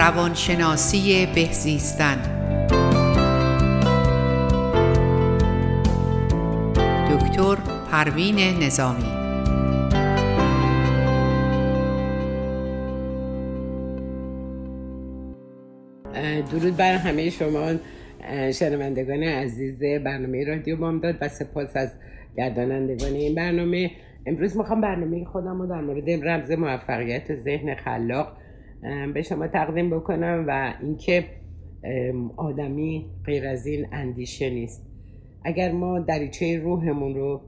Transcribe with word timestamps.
روانشناسی 0.00 1.26
بهزیستن 1.34 2.16
دکتر 7.10 7.56
پروین 7.90 8.36
نظامی. 8.62 9.04
درود 16.52 16.76
بر 16.76 16.94
همه 16.94 17.30
شما 17.30 17.72
شنوندگان 18.52 19.22
عزیز 19.22 19.78
برنامه 19.78 20.44
رادیو 20.44 20.76
بامداد 20.76 21.14
و 21.20 21.28
سپاس 21.28 21.76
از 21.76 21.90
گردانندگان 22.36 23.12
این 23.12 23.34
برنامه. 23.34 23.90
امروز 24.26 24.56
می‌خوام 24.56 24.80
برنامه 24.80 25.24
خودم 25.24 25.62
رو 25.62 25.66
در 25.66 25.80
مورد 25.80 26.10
رمز 26.10 26.50
موفقیت 26.50 27.36
ذهن 27.36 27.74
خلاق 27.74 28.36
به 29.14 29.22
شما 29.22 29.48
تقدیم 29.48 29.90
بکنم 29.90 30.44
و 30.48 30.74
اینکه 30.82 31.24
آدمی 32.36 33.06
غیر 33.24 33.46
از 33.46 33.66
این 33.66 33.86
اندیشه 33.92 34.50
نیست. 34.50 34.86
اگر 35.44 35.72
ما 35.72 36.00
دریچه 36.00 36.58
روحمون 36.58 37.14
رو 37.14 37.40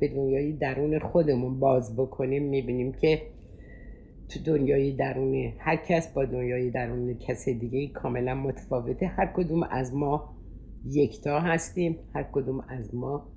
به 0.00 0.08
دنیای 0.08 0.52
درون 0.52 0.98
خودمون 0.98 1.60
باز 1.60 1.96
بکنیم 1.96 2.42
می‌بینیم 2.42 2.92
که 2.92 3.22
تو 4.28 4.40
دنیای 4.44 4.92
درون 4.92 5.52
هر 5.58 5.76
کس 5.76 6.12
با 6.12 6.24
دنیای 6.24 6.70
درون 6.70 7.14
کس 7.14 7.48
دیگه 7.48 7.88
کاملا 7.88 8.34
متفاوته. 8.34 9.06
هر 9.06 9.32
کدوم 9.36 9.62
از 9.62 9.94
ما 9.94 10.34
یکتا 10.84 11.40
هستیم 11.40 11.96
هر 12.14 12.26
کدوم 12.32 12.64
از 12.68 12.94
ما 12.94 13.32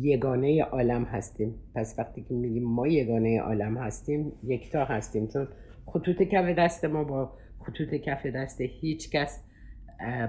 یگانه 0.00 0.62
عالم 0.62 1.04
هستیم. 1.04 1.54
پس 1.74 1.94
وقتی 1.98 2.22
که 2.22 2.34
میگیم 2.34 2.64
ما 2.64 2.88
یگانه 2.88 3.40
عالم 3.40 3.76
هستیم 3.78 4.32
یکتا 4.44 4.84
هستیم. 4.84 5.26
چون 5.26 5.48
خطوط 5.86 6.22
کف 6.22 6.58
دست 6.58 6.84
ما 6.84 7.04
با 7.04 7.32
خطوط 7.60 7.94
کف 7.94 8.26
دست 8.26 8.60
هیچ 8.60 9.10
کس 9.10 9.42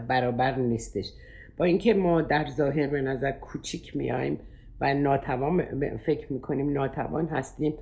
برابر 0.08 0.56
نیستش. 0.56 1.06
با 1.58 1.66
اینکه 1.66 1.94
ما 1.94 2.22
در 2.22 2.48
ظاهر 2.50 2.88
به 2.88 3.02
نظر 3.02 3.32
کوچیک 3.32 3.98
میایم 3.98 4.40
و 4.82 4.94
ناتوان 4.94 5.64
فکر 5.98 6.34
می‌کنیم 6.34 6.74
ناتوان 6.74 7.28
هستیم 7.28 7.74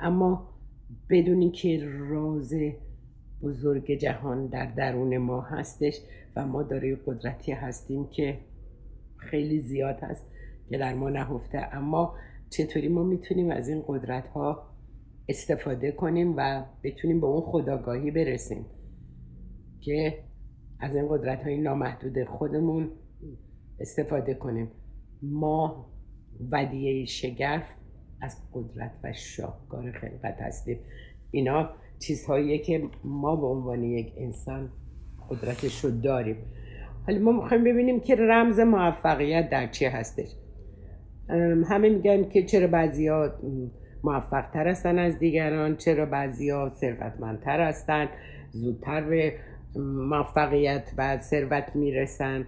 اما 0.00 0.48
بدونی 1.10 1.50
که 1.50 1.88
راز 2.08 2.54
بزرگ 3.42 3.90
جهان 3.90 4.46
در 4.46 4.66
درون 4.66 5.16
ما 5.16 5.40
هستش 5.40 6.00
و 6.36 6.46
ما 6.46 6.62
داره 6.62 6.96
قدرتی 7.06 7.52
هستیم 7.52 8.06
که 8.08 8.38
خیلی 9.16 9.60
زیاد 9.60 10.00
هست. 10.00 10.26
که 10.68 10.78
در 10.78 10.94
ما 10.94 11.10
نهفته. 11.10 11.58
اما 11.72 12.14
چطوری 12.50 12.88
ما 12.88 13.02
می‌تونیم 13.02 13.50
از 13.50 13.68
این 13.68 13.82
قدرت 13.86 14.26
ها 14.26 14.66
استفاده 15.28 15.92
کنیم 15.92 16.34
و 16.36 16.64
بتونیم 16.82 17.20
به 17.20 17.26
اون 17.26 17.40
خداگاهی 17.40 18.10
برسیم 18.10 18.66
که 19.80 20.18
از 20.80 20.96
این 20.96 21.06
قدرت 21.08 21.42
های 21.42 21.58
نامحدود 21.58 22.24
خودمون 22.24 22.90
استفاده 23.80 24.34
کنیم. 24.34 24.70
ما 25.22 25.86
ودیه 26.52 27.04
شگرف 27.04 27.64
از 28.20 28.36
قدرت 28.54 28.92
و 29.04 29.12
شاهکار 29.12 29.92
خلقت 29.92 30.40
هستیم. 30.40 30.78
اینا 31.30 31.70
چیزهاییه 31.98 32.58
که 32.58 32.82
ما 33.04 33.36
به 33.36 33.46
عنوان 33.46 33.82
یک 33.84 34.12
انسان 34.16 34.70
قدرتش 35.30 35.84
رو 35.84 35.90
داریم. 35.90 36.36
حالا 37.06 37.18
ما 37.18 37.32
می‌خوایم 37.32 37.64
ببینیم 37.64 38.00
که 38.00 38.14
رمز 38.14 38.60
موفقیت 38.60 39.50
در 39.50 39.66
چی 39.66 39.84
هستش. 39.84 40.28
همه 41.68 41.88
میگن 41.88 42.28
که 42.28 42.42
چرا 42.42 42.66
بعضی 42.66 43.08
ها 43.08 43.32
موفق 44.04 44.50
تر 44.50 44.68
هستن 44.68 44.98
از 44.98 45.18
دیگران 45.18 45.76
چرا 45.76 46.06
بعضی 46.06 46.50
ها 46.50 46.72
ثروتمندتر 46.74 47.60
هستن 47.60 48.08
زودتر 48.52 49.00
به 49.00 49.32
موفقیت 50.10 50.92
و 50.98 51.18
ثروت 51.18 51.76
می‌رسن. 51.76 52.46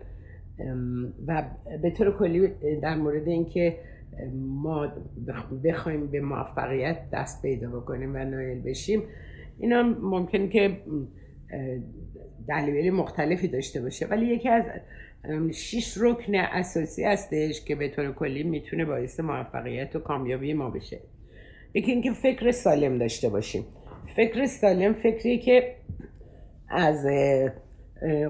و 1.27 1.43
به 1.83 1.91
طور 1.91 2.19
کلی 2.19 2.49
در 2.83 2.95
مورد 2.95 3.29
اینکه 3.29 3.77
ما 4.35 4.89
بخوایم 5.65 6.07
به 6.07 6.21
موفقیت 6.21 6.99
دست 7.13 7.43
پیدا 7.43 7.69
بکنیم 7.81 8.15
و 8.15 8.19
نایل 8.19 8.63
بشیم 8.63 9.03
اینا 9.59 9.83
ممکن 9.83 10.49
که 10.49 10.77
دلیل 12.49 12.95
مختلفی 12.95 13.49
داشته 13.49 13.81
باشه. 13.81 14.07
ولی 14.07 14.27
یکی 14.27 14.49
از 14.49 14.65
شش 15.53 15.99
رکن 16.01 16.35
اساسی 16.35 17.05
هستش 17.05 17.65
که 17.65 17.75
به 17.75 17.89
طور 17.89 18.13
کلی 18.13 18.43
می‌تونه 18.43 18.85
باعث 18.85 19.21
موفقیت 19.21 19.97
و 19.97 19.99
کامیابی 19.99 20.53
ما 20.53 20.71
بشه. 20.71 21.01
یکی 21.75 21.93
اینکه 21.93 22.13
فکر 22.13 22.51
سالم 22.51 22.99
داشته 22.99 23.29
باشیم. 23.29 23.65
فکر 24.17 24.47
سالم 24.47 24.93
فکری 24.93 25.39
که 25.39 25.75
از 26.69 27.07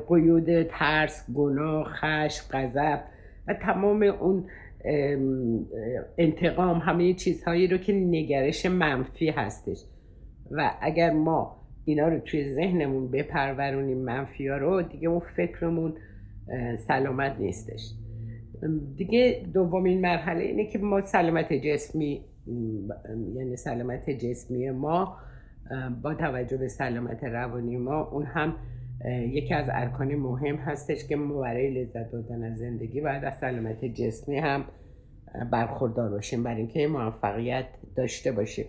قیود 0.09 0.63
ترس 0.63 1.31
گناه 1.35 1.85
خشم 1.85 2.45
غضب 2.53 3.01
و 3.49 3.55
تمام 3.55 4.03
اون 4.03 4.45
انتقام 6.19 6.79
همه 6.79 7.15
چیزهایی 7.15 7.67
رو 7.67 7.79
که 7.79 7.93
نگرش 7.93 8.67
منفی 8.67 9.31
هستش. 9.31 9.79
و 10.51 10.71
اگر 10.81 11.11
ما 11.11 11.57
اینا 11.85 12.09
رو 12.09 12.19
توی 12.19 12.53
ذهنمون 12.55 13.11
بپرورونیم 13.11 13.99
منفی 13.99 14.49
ها 14.49 14.57
رو 14.57 14.83
دیگه 14.83 15.09
اون 15.09 15.23
فکرمون 15.37 15.95
سلامت 16.79 17.37
نیستش. 17.39 17.93
دیگه 18.97 19.47
دومین 19.55 20.01
مرحله 20.01 20.45
اینه 20.45 20.67
که 20.67 20.79
ما 20.79 21.01
سلامت 21.01 21.53
جسمی 21.53 22.25
یعنی 23.35 23.57
سلامت 23.57 24.11
جسمی 24.11 24.71
ما 24.71 25.17
با 26.03 26.15
توجه 26.15 26.57
به 26.57 26.69
سلامت 26.69 27.25
روانی 27.25 27.77
ما 27.77 28.01
اون 28.01 28.25
هم 28.25 28.57
یکی 29.33 29.55
از 29.55 29.67
ارکان 29.73 30.15
مهم 30.15 30.57
هستش 30.57 31.09
که 31.09 31.17
ما 31.17 31.41
برای 31.41 31.71
لذت 31.71 32.13
دادن 32.13 32.43
از 32.43 32.59
زندگی 32.59 33.01
باید 33.01 33.25
از 33.25 33.39
سلامت 33.39 33.85
جسمی 33.85 34.39
هم 34.39 34.65
برخوردار 35.53 36.11
باشیم 36.11 36.43
برای 36.43 36.57
اینکه 36.57 36.87
موفقیت 36.87 37.67
داشته 37.97 38.33
باشیم. 38.33 38.67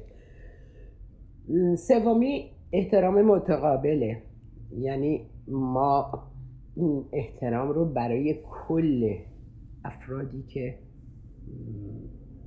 سومی 1.78 2.51
احترام 2.73 3.22
متقابله. 3.22 4.22
یعنی 4.78 5.29
ما 5.47 6.23
این 6.75 7.06
احترام 7.13 7.69
رو 7.69 7.85
برای 7.85 8.40
کل 8.44 9.16
افرادی 9.85 10.44
که 10.44 10.80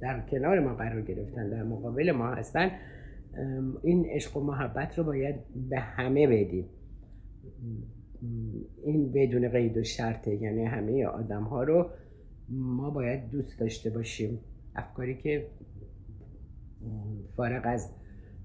در 0.01 0.21
کنار 0.31 0.61
ما 0.61 0.75
قرار 0.75 1.03
گرفتن 1.03 1.51
در 1.51 1.63
مقابل 1.63 2.13
ما 2.13 2.27
هستن 2.27 2.71
این 3.83 4.07
عشق 4.07 4.37
و 4.37 4.41
محبت 4.41 4.99
رو 4.99 5.05
باید 5.05 5.35
به 5.71 5.81
همه 5.81 6.27
بدیم. 6.27 6.65
این 8.85 9.13
بدون 9.13 9.49
قید 9.49 9.77
و 9.77 9.83
شرطه 9.83 10.35
یعنی 10.35 10.65
همه 10.65 11.07
آدم 11.07 11.43
ها 11.43 11.63
رو 11.63 11.91
ما 12.49 12.91
باید 12.91 13.31
دوست 13.31 13.61
داشته 13.61 13.91
باشیم. 13.91 14.39
افکاری 14.75 15.17
که 15.17 15.47
فارغ 17.37 17.63
از 17.65 17.91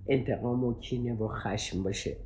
انتقام 0.07 0.63
و 0.63 0.79
کینه 0.79 1.13
و 1.13 1.27
خشم 1.27 1.83
باشه. 1.83 2.17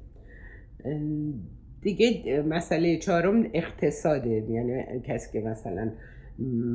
دیگه 1.82 2.42
مسئله 2.42 2.98
چهارم 2.98 3.50
اقتصاده 3.54 4.30
یعنی 4.30 5.02
کسی 5.08 5.32
که 5.32 5.48
مثلا 5.48 5.92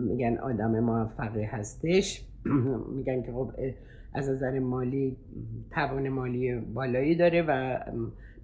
میگن 0.08 0.38
آدم 0.38 0.80
موفقی 0.80 1.42
هستش 1.42 2.24
میگن 2.96 3.22
که 3.22 3.32
خب 3.32 3.50
از 4.14 4.30
نظر 4.30 4.58
مالی 4.58 5.16
توان 5.70 6.08
مالی 6.08 6.54
بالایی 6.54 7.14
داره 7.14 7.42
و 7.42 7.78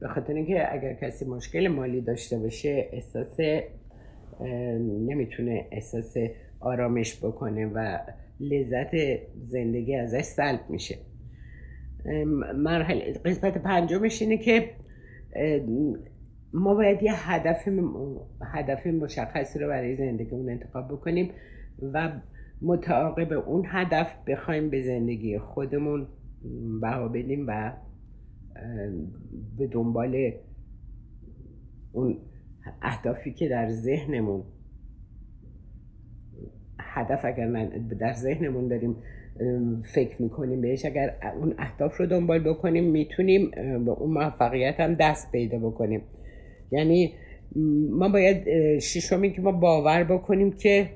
به 0.00 0.08
خاطر 0.08 0.32
اینکه 0.34 0.72
اگر 0.72 0.94
کسی 0.94 1.24
مشکل 1.24 1.68
مالی 1.68 2.00
داشته 2.00 2.38
باشه 2.38 2.88
احساس 2.92 3.40
نمی‌تونه 4.80 5.66
احساس 5.72 6.16
آرامش 6.60 7.24
بکنه 7.24 7.66
و 7.66 7.98
لذت 8.40 8.90
زندگی 9.44 9.96
ازش 9.96 10.22
سلب 10.22 10.60
میشه. 10.68 10.98
مرحله 12.54 13.12
قسمت 13.24 13.58
پنجمش 13.58 14.22
اینه 14.22 14.38
که 14.38 14.70
ما 16.54 16.74
باید 16.74 17.02
یه 17.02 17.30
هدف 17.30 17.68
هدف 18.42 18.86
مشخصی 18.86 19.58
رو 19.58 19.68
برای 19.68 19.96
زندگیمون 19.96 20.50
انتخاب 20.50 20.88
بکنیم 20.88 21.30
و 21.92 22.12
متعاقب 22.62 23.32
اون 23.32 23.64
هدف 23.66 24.14
بخوایم 24.26 24.70
به 24.70 24.82
زندگی 24.82 25.38
خودمون 25.38 26.06
بها 26.80 27.08
بدیم 27.08 27.44
و 27.48 27.72
به 29.58 29.66
دنبال 29.66 30.32
اون 31.92 32.18
اهدافی 32.82 33.32
که 33.32 33.48
در 33.48 33.68
ذهنمون 33.70 34.42
هدف 36.78 37.24
اگر 37.24 37.46
من 37.46 37.68
در 38.00 38.12
ذهنمون 38.12 38.68
داریم 38.68 38.96
فکر 39.94 40.22
می‌کنیم 40.22 40.60
بهش 40.60 40.84
اگر 40.84 41.14
اون 41.36 41.54
اهداف 41.58 41.96
رو 41.96 42.06
دنبال 42.06 42.38
بکنیم 42.38 42.90
می‌تونیم 42.90 43.50
به 43.84 43.90
اون 43.90 44.10
موفقیت 44.12 44.80
هم 44.80 44.94
دست 44.94 45.32
پیدا 45.32 45.58
بکنیم. 45.58 46.02
یعنی 46.72 47.12
ما 47.90 48.08
باید 48.08 48.48
شیشمی 48.78 49.32
که 49.32 49.42
ما 49.42 49.52
باور 49.52 50.04
بکنیم 50.04 50.52
که 50.52 50.88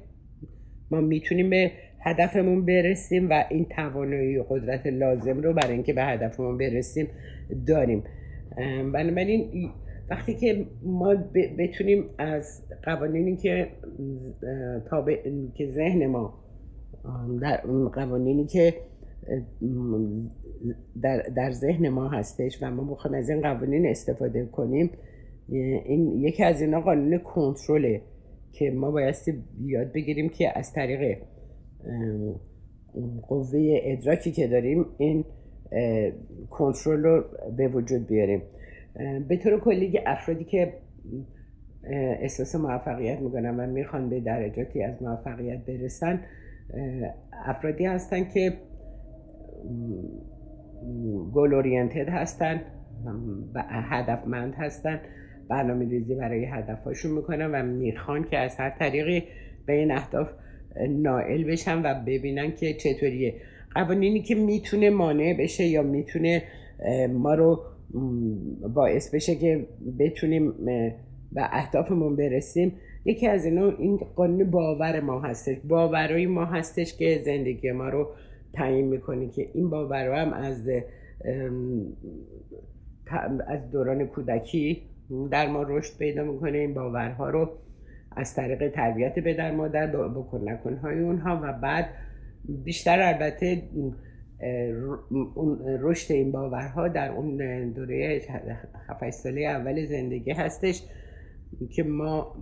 ما 0.90 1.00
می‌تونیم 1.00 1.50
به 1.50 1.70
هدفمون 2.00 2.66
برسیم 2.66 3.30
و 3.30 3.44
این 3.50 3.64
توانایی 3.64 4.38
و 4.38 4.42
قدرت 4.42 4.86
لازم 4.86 5.40
رو 5.40 5.52
برای 5.52 5.72
اینکه 5.72 5.92
به 5.92 6.04
هدفمون 6.04 6.58
برسیم 6.58 7.08
داریم. 7.66 8.02
بنابراین 8.92 9.70
وقتی 10.10 10.34
که 10.34 10.66
ما 10.82 11.14
بتونیم 11.58 12.04
از 12.18 12.62
قوانینی 12.84 13.36
که 13.36 13.68
تابع 14.90 15.16
که 15.54 15.66
ذهن 15.66 16.06
ما 16.06 16.34
در 17.42 17.56
قوانینی 17.94 18.46
که 18.46 18.74
در, 21.02 21.22
در 21.36 21.50
ذهن 21.50 21.88
ما 21.88 22.08
هستش 22.08 22.62
و 22.62 22.70
ما 22.70 22.92
بخوایم 22.92 23.18
از 23.18 23.30
این 23.30 23.40
قوانین 23.40 23.86
استفاده 23.86 24.44
کنیم 24.44 24.90
این 25.48 26.20
یکی 26.20 26.44
از 26.44 26.60
اینا 26.60 26.80
قانون 26.80 27.18
کنترله 27.18 28.02
که 28.52 28.70
ما 28.70 28.90
بایستی 28.90 29.32
یاد 29.64 29.92
بگیریم 29.92 30.28
که 30.28 30.58
از 30.58 30.72
طریق 30.72 31.18
قوه 33.22 33.78
ادراکی 33.82 34.32
که 34.32 34.46
داریم 34.46 34.86
این 34.98 35.24
کنترل 36.50 37.02
رو 37.02 37.24
به 37.56 37.68
وجود 37.68 38.06
بیاریم. 38.06 38.42
به 39.28 39.36
طور 39.36 39.60
کلی 39.60 40.00
افرادی 40.06 40.44
که 40.44 40.72
احساس 42.20 42.54
موفقیت 42.54 43.20
می‌کنن 43.20 43.60
و 43.60 43.66
می‌خوان 43.66 44.08
به 44.08 44.20
درجاتی 44.20 44.82
از 44.82 45.02
موفقیت 45.02 45.58
برسن 45.66 46.20
افرادی 47.46 47.84
هستن 47.84 48.24
که 48.24 48.52
گل 51.34 51.54
اورینتد 51.54 52.08
هستن 52.08 52.60
و 53.54 53.64
هدفمند 53.68 54.54
هستن. 54.54 55.00
برنامه 55.48 55.88
ریزی 55.88 56.14
برای 56.14 56.44
هدفهاشون 56.44 57.12
می‌کنن 57.12 57.50
و 57.50 57.62
می‌خوان 57.62 58.24
که 58.24 58.38
از 58.38 58.56
هر 58.56 58.70
طریقی 58.70 59.22
به 59.66 59.72
این 59.72 59.90
اهداف 59.90 60.28
نائل 60.88 61.44
بشن 61.44 61.82
و 61.82 62.04
ببینن 62.06 62.54
که 62.54 62.74
چطوریه. 62.74 63.34
قوانینی 63.74 64.22
که 64.22 64.34
می‌تونه 64.34 64.90
مانع 64.90 65.36
بشه 65.38 65.64
یا 65.64 65.82
می‌تونه 65.82 66.42
ما 67.12 67.34
رو 67.34 67.62
باعث 68.74 69.14
بشه 69.14 69.34
که 69.34 69.66
بتونیم 69.98 70.52
به 71.32 71.42
اهدافمون 71.52 72.16
برسیم 72.16 72.72
یکی 73.04 73.26
از 73.26 73.44
اینا 73.44 73.70
این 73.70 73.96
قانون 73.96 74.50
باور 74.50 75.00
ما 75.00 75.20
هستش. 75.20 75.56
باورای 75.64 76.26
ما 76.26 76.44
هستش 76.44 76.96
که 76.96 77.22
زندگی 77.24 77.70
ما 77.70 77.88
رو 77.88 78.08
تعیین 78.52 78.88
می‌کنه 78.88 79.28
که 79.28 79.48
این 79.54 79.70
باور 79.70 80.14
هم 80.14 80.32
از 80.32 80.70
از 83.46 83.70
دوران 83.70 84.06
کودکی 84.06 84.82
در 85.30 85.48
ما 85.48 85.62
رشد 85.62 85.98
پیدا 85.98 86.24
می‌کنه. 86.24 86.58
این 86.58 86.74
باورها 86.74 87.30
رو 87.30 87.50
از 88.16 88.34
طریق 88.34 88.72
تربیت 88.72 89.18
به 89.18 89.34
در 89.34 89.50
مادر 89.50 89.86
بکن 89.86 90.48
نکنهای 90.48 91.00
اونها 91.00 91.40
و 91.42 91.52
بعد 91.52 91.88
بیشتر 92.64 93.02
البته 93.02 93.62
رشد 95.80 96.12
این 96.12 96.32
باورها 96.32 96.88
در 96.88 97.10
اون 97.10 97.36
دوره 97.72 98.22
7 98.88 99.10
ساله 99.10 99.40
اول 99.40 99.86
زندگی 99.86 100.30
هستش 100.30 100.82
که 101.70 101.82
ما 101.82 102.36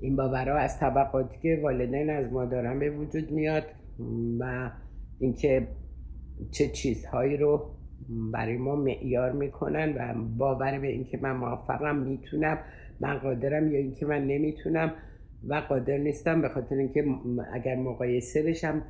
این 0.00 0.16
باورها 0.16 0.58
از 0.58 0.78
طبقاتی 0.78 1.38
که 1.42 1.60
والدین 1.62 2.10
از 2.10 2.32
ما 2.32 2.44
دارن 2.44 2.78
به 2.78 2.90
وجود 2.90 3.30
میاد 3.30 3.64
و 4.38 4.70
اینکه 5.18 5.68
چه 6.50 6.68
چیزهایی 6.68 7.36
رو 7.36 7.73
برای 8.08 8.56
ما 8.56 8.76
معیار 8.76 9.32
می‌کنن 9.32 9.94
و 9.96 10.14
باور 10.38 10.78
به 10.78 10.86
اینکه 10.86 11.18
من 11.22 11.36
موفقم 11.36 11.96
می‌تونم 11.96 12.58
من 13.00 13.18
قادرم 13.18 13.72
یا 13.72 13.78
اینکه 13.78 14.06
من 14.06 14.26
نمی‌تونم 14.26 14.92
و 15.48 15.54
قادر 15.54 15.96
نیستم 15.96 16.42
به 16.42 16.48
خاطر 16.48 16.76
اینکه 16.76 17.04
اگر 17.52 17.76
مقایسه 17.76 18.42
بشم 18.42 18.82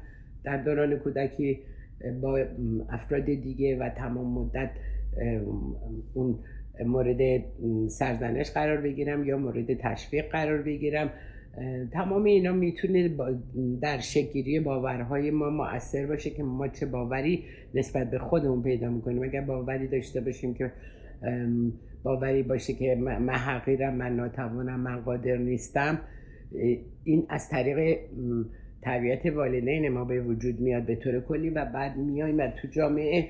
در 0.44 0.56
دوران 0.56 0.96
کودکی 0.96 1.60
با 2.22 2.38
افراد 2.90 3.24
دیگه 3.24 3.78
و 3.78 3.88
تمام 3.88 4.38
مدت 4.38 4.70
اون 6.14 6.38
مورد 6.86 7.42
سرزنش 7.88 8.50
قرار 8.50 8.76
بگیرم 8.76 9.24
یا 9.24 9.38
مورد 9.38 9.74
تشویق 9.74 10.30
قرار 10.30 10.62
بگیرم. 10.62 11.10
تمام 11.92 12.24
اینا 12.24 12.52
می‌تونه 12.52 13.10
در 13.80 13.98
شکلی 13.98 14.60
باورهای 14.60 15.30
ما 15.30 15.50
مؤثر 15.50 16.06
باشه 16.06 16.30
که 16.30 16.42
ما 16.42 16.68
چه 16.68 16.86
باوری 16.86 17.44
نسبت 17.74 18.10
به 18.10 18.18
خودمون 18.18 18.62
پیدا 18.62 18.90
می‌کنیم. 18.90 19.22
اگر 19.22 19.40
باوری 19.40 19.88
داشته 19.88 20.20
باشیم 20.20 20.54
که 20.54 20.72
باوری 22.02 22.42
باشه 22.42 22.72
که 22.72 22.94
من 22.94 23.34
حقیرم 23.34 23.94
من 23.94 24.16
ناتوانم 24.16 24.80
من 24.80 25.00
قادر 25.00 25.36
نیستم 25.36 26.00
این 27.04 27.26
از 27.28 27.48
طریق 27.48 27.98
تربیت 28.82 29.26
والدین 29.26 29.88
ما 29.88 30.04
به 30.04 30.20
وجود 30.20 30.60
میاد 30.60 30.86
به 30.86 30.96
طور 30.96 31.20
کلی 31.20 31.50
و 31.50 31.64
بعد 31.64 31.96
میایم 31.96 32.38
و 32.38 32.50
تو 32.62 32.68
جامعه 32.68 33.28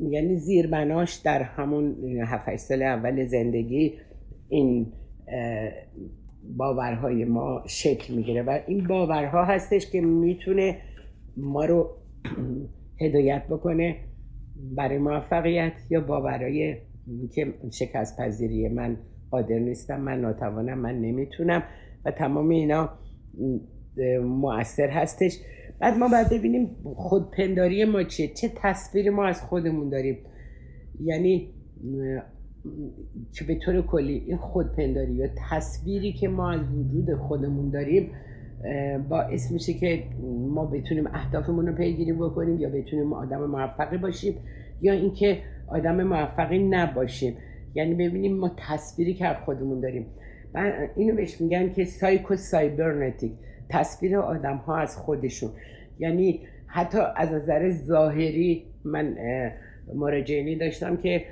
یعنی 0.00 0.36
زیربناش 0.36 1.14
در 1.14 1.42
همون 1.42 1.96
7 2.26 2.56
سال 2.56 2.82
اول 2.82 3.24
زندگی 3.24 3.94
این 4.48 4.86
باورهای 6.56 7.24
ما 7.24 7.62
شکل 7.66 8.14
می‌گیره 8.14 8.42
و 8.42 8.58
این 8.66 8.86
باورها 8.86 9.44
هستش 9.44 9.90
که 9.90 10.00
می‌تونه 10.00 10.78
ما 11.36 11.64
رو 11.64 11.90
هدایت 13.00 13.46
بکنه 13.46 13.96
برای 14.76 14.98
موفقیت 14.98 15.72
یا 15.90 16.00
باورهای 16.00 16.76
که 17.34 17.54
شکست 17.72 18.20
پذیری 18.20 18.68
من 18.68 18.96
قادر 19.30 19.58
نیستم 19.58 20.00
من 20.00 20.20
ناتوانم 20.20 20.78
من 20.78 21.00
نمی‌تونم 21.00 21.62
و 22.04 22.10
تمام 22.10 22.48
اینا 22.48 22.90
مؤثر 24.22 24.88
هستش. 24.88 25.38
بعد 25.80 25.98
ما 25.98 26.08
باید 26.08 26.28
ببینیم 26.30 26.76
خودپنداری 26.96 27.84
ما 27.84 28.02
چیه؟ 28.02 28.28
چه 28.28 28.50
تصویر 28.56 29.10
ما 29.10 29.26
از 29.26 29.42
خودمون 29.42 29.88
داریم؟ 29.88 30.18
یعنی 31.00 31.54
که 33.32 33.44
به 33.44 33.54
طور 33.54 33.82
کلی 33.82 34.24
این 34.26 34.36
خودپنداری 34.36 35.12
یا 35.12 35.28
تصویری 35.50 36.12
که 36.12 36.28
ما 36.28 36.52
از 36.52 36.60
وجود 36.60 37.14
خودمون 37.14 37.70
داریم 37.70 38.10
باعث 39.08 39.52
میشه 39.52 39.72
که 39.72 40.04
ما 40.48 40.66
بتونیم 40.66 41.06
اهدافمون 41.06 41.66
رو 41.66 41.74
پیگیری 41.74 42.12
بکنیم 42.12 42.60
یا 42.60 42.68
بتونیم 42.68 43.12
آدم 43.12 43.46
موفقی 43.46 43.98
باشیم 43.98 44.34
یا 44.80 44.92
اینکه 44.92 45.38
آدم 45.68 46.02
موفقی 46.02 46.58
نباشیم. 46.58 47.34
یعنی 47.74 47.94
ببینیم 47.94 48.36
ما 48.36 48.50
تصویری 48.68 49.14
که 49.14 49.26
از 49.26 49.36
خودمون 49.44 49.80
داریم. 49.80 50.06
اینو 50.96 51.16
بهش 51.16 51.40
میگن 51.40 51.72
که 51.72 51.84
سایکو 51.84 52.36
سایبرنتیک 52.36 53.32
تصویر 53.68 54.16
آدم 54.16 54.56
ها 54.56 54.76
از 54.76 54.96
خودشون. 54.96 55.50
یعنی 55.98 56.40
حتی 56.66 56.98
از 57.16 57.32
نظر 57.32 57.70
ظاهری 57.70 58.66
من 58.84 59.16
مراجعینی 59.94 60.56
داشتم 60.56 60.96
که 60.96 61.24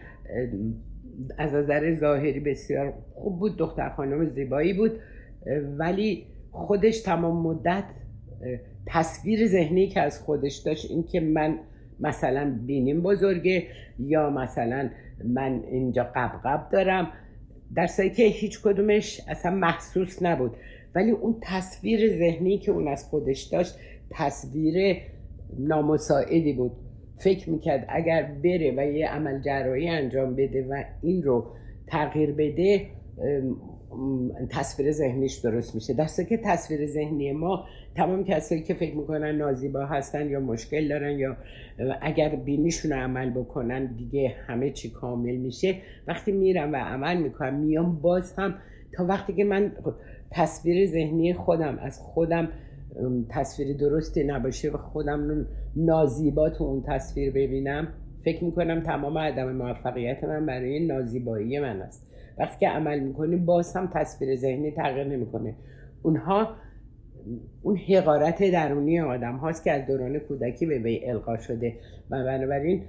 از 1.39 1.55
نظر 1.55 1.95
ظاهری 1.95 2.41
بسیار 2.41 2.95
خوب 3.15 3.39
بود. 3.39 3.57
دختر 3.57 3.89
خانم 3.89 4.29
زیبایی 4.31 4.73
بود. 4.73 4.93
ولی 5.79 6.27
خودش 6.51 7.01
تمام 7.01 7.47
مدت 7.47 7.85
تصویر 8.87 9.47
ذهنی 9.47 9.89
که 9.89 10.01
از 10.01 10.21
خودش 10.21 10.57
داشت 10.57 10.91
این 10.91 11.03
که 11.03 11.21
من 11.21 11.59
مثلا 12.01 12.59
بینیم 12.67 13.03
بزرگه 13.03 13.67
یا 13.99 14.31
مثلا 14.31 14.91
من 15.25 15.63
اینجا 15.71 16.05
قبقب 16.15 16.69
دارم 16.73 17.09
در 17.75 17.87
که 17.87 18.25
هیچ 18.25 18.63
کدومش 18.63 19.21
اصلا 19.29 19.51
محسوس 19.51 20.23
نبود. 20.23 20.57
ولی 20.95 21.11
اون 21.11 21.37
تصویر 21.43 22.19
ذهنی 22.19 22.59
که 22.59 22.73
اون 22.73 22.89
از 22.89 23.05
خودش 23.05 23.43
داشت 23.43 23.79
تصویر 24.11 24.97
نامساعدی 25.59 26.53
بود. 26.53 26.73
فکر 27.19 27.51
می‌کرد 27.51 27.87
اگر 27.89 28.23
بره 28.45 28.75
و 28.77 28.87
یه 28.93 29.09
عمل 29.09 29.41
جراحی 29.41 29.89
انجام 29.89 30.37
بده 30.37 30.67
و 30.71 30.85
این 31.03 31.23
رو 31.23 31.47
تغییر 31.87 32.33
بده 32.33 32.87
تصویر 34.51 34.93
ذهنیش 34.93 35.35
درست 35.35 35.75
میشه. 35.75 35.95
دسته 35.95 36.25
که 36.25 36.37
تصویر 36.37 36.87
ذهنی 36.87 37.33
ما 37.33 37.65
تمام 37.95 38.25
کسایی 38.25 38.63
که 38.63 38.75
فکر 38.75 38.97
می‌کنن 38.97 39.37
نازیبا 39.37 39.87
هستن 39.87 40.31
یا 40.31 40.41
مشکل 40.41 40.89
دارن 40.89 41.19
یا 41.19 41.37
اگر 42.01 42.29
بینیشون 42.29 42.93
رو 42.93 42.99
عمل 42.99 43.31
بکنن 43.31 43.87
دیگه 43.87 44.35
همه 44.47 44.71
چی 44.71 44.91
کامل 44.91 45.37
میشه. 45.37 45.75
وقتی 46.07 46.33
میرم 46.33 46.73
و 46.73 46.77
عمل 46.77 47.17
می‌کنم 47.17 47.55
میام 47.55 48.01
باز 48.01 48.35
هم 48.39 48.55
تا 48.93 49.07
وقتی 49.07 49.33
که 49.33 49.45
من 49.45 49.73
تصویر 50.31 50.87
ذهنی 50.87 51.35
خودم 51.35 51.79
از 51.79 51.99
خودم 52.01 52.49
تصویر 53.29 53.77
درستی 53.77 54.25
نباشه 54.25 54.71
و 54.71 54.77
خودم 54.77 55.47
نازیبا 55.77 56.51
تو 56.51 56.65
اون 56.65 56.83
تصویر 56.87 57.31
ببینم 57.31 57.89
فکر 58.25 58.45
می‌کنم 58.45 58.81
تمام 58.81 59.19
عدم 59.19 59.53
موفقیت 59.53 60.25
من 60.25 60.47
برای 60.47 60.87
نازیبایی 60.87 61.59
من 61.59 61.83
است. 61.83 62.07
وقتی 62.39 62.61
که 62.61 62.69
عمل 62.69 63.01
می‌کنیم 63.01 63.45
باز 63.45 63.77
هم 63.77 63.91
تصویر 63.95 64.37
ذهنی 64.37 64.71
تغییر 64.71 65.07
نمی‌کنه. 65.07 65.55
اونها 66.03 66.49
اون 67.63 67.77
حقارت 67.77 68.51
درونی 68.51 69.01
آدم 69.01 69.37
هاست 69.37 69.65
که 69.65 69.73
از 69.73 69.87
دوران 69.87 70.19
کودکی 70.19 70.67
به 70.67 70.79
وی 70.79 71.11
القا 71.11 71.37
شده. 71.37 71.75
و 72.11 72.25
بنابراین 72.25 72.83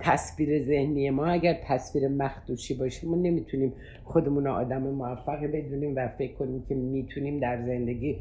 تصویر 0.00 0.62
ذهنی 0.62 1.10
ما 1.10 1.26
اگر 1.26 1.60
تصویر 1.64 2.08
مخدوشی 2.08 2.74
باشه 2.74 3.08
ما 3.08 3.16
نمی‌تونیم 3.16 3.72
خودمون 4.04 4.46
آدم 4.46 4.82
موفقی 4.82 5.46
بدونیم 5.48 5.96
و 5.96 6.08
فکر 6.18 6.34
کنیم 6.34 6.64
که 6.68 6.74
می‌تونیم 6.74 7.40
در 7.40 7.66
زندگی 7.66 8.16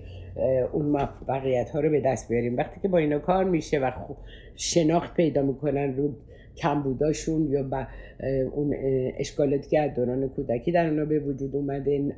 اون 0.72 0.86
موفقیت 0.86 1.70
ها 1.70 1.80
رو 1.80 1.90
به 1.90 2.02
دست 2.02 2.30
بیاریم. 2.30 2.58
وقتی 2.58 2.80
که 2.82 2.88
با 2.88 2.98
اینا 2.98 3.20
کار 3.20 3.44
میشه 3.44 3.80
و 3.80 3.92
شناخت 4.56 5.14
پیدا 5.14 5.42
می‌کنن 5.42 5.98
رو 5.98 6.16
کمبوداشون 6.58 7.48
یا 7.48 7.88
اون 8.52 8.76
اشکالاتی 9.18 9.70
که 9.70 9.80
از 9.80 9.96
دوران 9.96 10.30
کودکی 10.30 10.72
در 10.72 10.90
اونا 10.90 11.06
به 11.06 11.20
وجود 11.20 11.56
اومده 11.56 12.16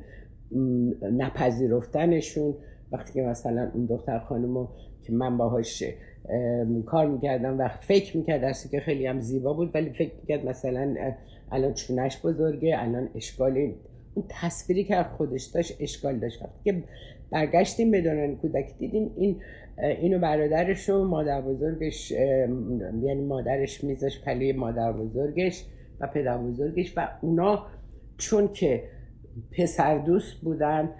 نپذیرفتنشون. 1.12 2.54
وقتی 2.92 3.12
که 3.12 3.22
مثلا 3.22 3.70
اون 3.74 3.86
دختر 3.86 4.18
خانم 4.18 4.68
که 5.02 5.12
من 5.12 5.36
باهاش 5.36 5.84
کار 6.86 7.06
می‌کردم 7.06 7.58
و 7.58 7.68
فکر 7.68 8.16
می‌کرد 8.16 8.40
درستی 8.40 8.68
که 8.68 8.80
خیلی 8.80 9.06
هم 9.06 9.20
زیبا 9.20 9.52
بود 9.52 9.70
ولی 9.74 9.90
فکر 9.90 10.12
می‌کرد 10.20 10.46
مثلا 10.46 10.94
الان 11.52 11.74
چونش 11.74 12.20
بزرگه 12.22 12.74
الان 12.78 13.08
اشکال 13.14 13.72
اون 14.14 14.24
تصویری 14.28 14.84
که 14.84 15.02
خودش 15.02 15.44
داشت 15.44 15.76
اشکال 15.80 16.18
داشت. 16.18 16.40
که 16.64 16.82
برگشتیم 17.30 17.90
به 17.90 18.00
دوران 18.00 18.36
کودکی 18.36 18.74
دیدیم 18.78 19.10
این 19.16 19.36
اینو 19.78 20.18
برادرش 20.18 20.90
و 20.90 21.04
مادر 21.04 21.40
بزرگش 21.40 22.10
یعنی 22.10 23.24
مادرش 23.26 23.84
میزش 23.84 24.20
پلی 24.20 24.52
مادر 24.52 24.92
بزرگش 24.92 25.64
و 26.00 26.06
پدر 26.06 26.38
بزرگش 26.38 26.92
و 26.96 27.08
اونا 27.20 27.66
چون 28.18 28.52
که 28.52 28.82
پسر 29.58 29.98
دوست 29.98 30.40
بودن 30.40 30.90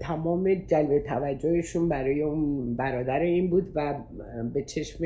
تمام 0.00 0.54
جلب 0.54 0.98
توجهشون 0.98 1.88
برای 1.88 2.22
اون 2.22 2.76
برادر 2.76 3.20
این 3.20 3.50
بود 3.50 3.68
و 3.74 3.94
به 4.54 4.62
چشم 4.62 5.04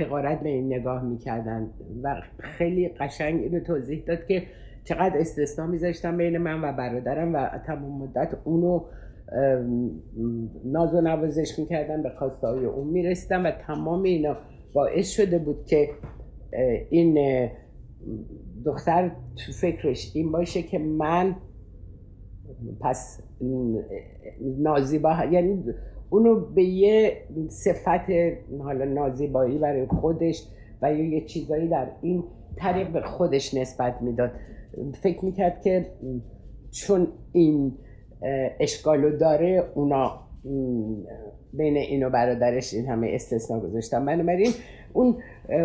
حقارت 0.00 0.40
به 0.40 0.48
این 0.48 0.74
نگاه 0.74 1.04
می‌کردن 1.04 1.70
و 2.02 2.22
خیلی 2.38 2.88
قشنگ 2.88 3.42
اینو 3.42 3.60
توضیح 3.60 4.04
داد 4.06 4.26
که 4.26 4.42
چقدر 4.84 5.18
استثنا 5.18 5.66
میذاشتن 5.66 6.16
بین 6.16 6.38
من 6.38 6.64
و 6.64 6.72
برادرم 6.72 7.34
و 7.34 7.50
تمام 7.66 8.02
مدت 8.02 8.36
اونو 8.44 8.80
ناز 10.64 10.94
و 10.94 11.00
نوازش 11.00 11.58
می‌کردن 11.58 12.02
به 12.02 12.10
خواسته 12.10 12.46
های 12.46 12.64
اون 12.64 12.86
می‌رسیدن 12.86 13.46
و 13.46 13.50
تمام 13.50 14.02
اینا 14.02 14.36
باعث 14.72 15.10
شده 15.10 15.38
بود 15.38 15.64
که 15.66 15.88
این 16.90 17.48
دختر 18.64 19.08
تو 19.08 19.52
فکرش 19.52 20.12
این 20.14 20.32
باشه 20.32 20.62
که 20.62 20.78
من 20.78 21.36
پس 22.80 23.22
نازیبا 24.58 25.24
یعنی 25.30 25.64
اونو 26.10 26.40
به 26.40 26.64
یه 26.64 27.16
صفت 27.48 28.10
حالا 28.58 28.84
نازیبایی 28.84 29.58
برای 29.58 29.86
خودش 29.86 30.42
و 30.82 30.92
یا 30.92 31.04
یه 31.04 31.20
چیزایی 31.24 31.68
در 31.68 31.88
این 32.02 32.24
طریق 32.56 32.88
به 32.88 33.00
خودش 33.00 33.54
نسبت 33.54 34.02
می‌داد. 34.02 34.30
فکر 35.02 35.24
می‌کرد 35.24 35.60
که 35.62 35.86
چون 36.70 37.08
این 37.32 37.72
اشکالو 38.60 39.18
داره 39.18 39.64
اونا 39.74 40.20
بین 41.52 41.76
اینو 41.76 42.10
برادرش 42.10 42.74
این 42.74 42.86
همه 42.86 43.10
استثنا 43.12 43.60
گذاشتن. 43.60 44.06
بنابراین 44.06 44.50
اون 44.92 45.16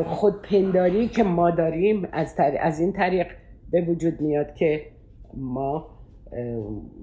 خودپنداری 0.05 1.07
که 1.07 1.23
ما 1.23 1.51
داریم 1.51 2.07
از, 2.11 2.35
از 2.59 2.79
این 2.79 2.93
طریق 2.93 3.27
به 3.71 3.81
وجود 3.81 4.21
میاد 4.21 4.53
که 4.53 4.81
ما 5.33 5.90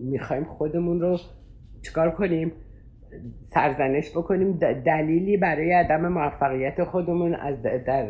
می‌خوایم 0.00 0.44
خودمون 0.44 1.00
رو 1.00 1.18
چکار 1.82 2.10
کنیم؟ 2.10 2.52
سرزنش 3.54 4.10
بکنیم. 4.10 4.58
دلیلی 4.86 5.36
برای 5.36 5.72
عدم 5.72 6.08
موفقیت 6.08 6.84
خودمون 6.84 7.34
از, 7.34 7.62
در 7.62 8.06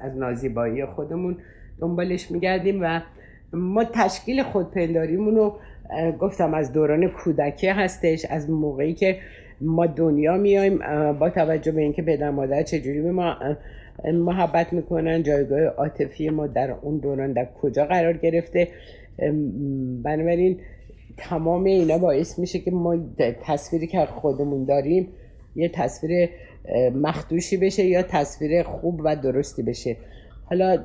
از 0.00 0.16
نازیبایی 0.16 0.86
خودمون 0.86 1.36
دنبالش 1.80 2.30
میگردیم 2.30 2.78
و 2.82 3.00
ما 3.52 3.84
تشکیل 3.84 4.42
خودپنداریمون 4.42 5.36
رو 5.36 5.58
گفتم 6.20 6.54
از 6.54 6.72
دوران 6.72 7.08
کودکی 7.08 7.66
هستش 7.68 8.24
از 8.30 8.50
موقعی 8.50 8.94
که 8.94 9.18
ما 9.60 9.86
دنیا 9.86 10.36
میایم 10.36 10.78
با 11.12 11.30
توجه 11.30 11.72
به 11.72 11.80
اینکه 11.80 12.02
پدر 12.02 12.30
مادر 12.30 12.62
چجوری 12.62 13.00
به 13.00 13.12
ما 13.12 13.36
محبت 14.04 14.72
می‌کنن 14.72 15.22
جایگاه 15.22 15.60
عاطفی 15.60 16.30
ما 16.30 16.46
در 16.46 16.70
اون 16.70 16.98
دوران 16.98 17.32
در 17.32 17.48
کجا 17.62 17.84
قرار 17.84 18.12
گرفته. 18.12 18.68
بنابراین 20.02 20.60
تمام 21.16 21.64
اینا 21.64 21.98
باعث 21.98 22.38
میشه 22.38 22.58
که 22.58 22.70
ما 22.70 22.96
تصویری 23.42 23.86
که 23.86 24.06
خودمون 24.06 24.64
داریم 24.64 25.08
یه 25.56 25.68
تصویر 25.68 26.28
مخدوشی 26.94 27.56
بشه 27.56 27.84
یا 27.84 28.02
تصویر 28.02 28.62
خوب 28.62 29.00
و 29.04 29.16
درستی 29.16 29.62
بشه. 29.62 29.96
حالا 30.44 30.84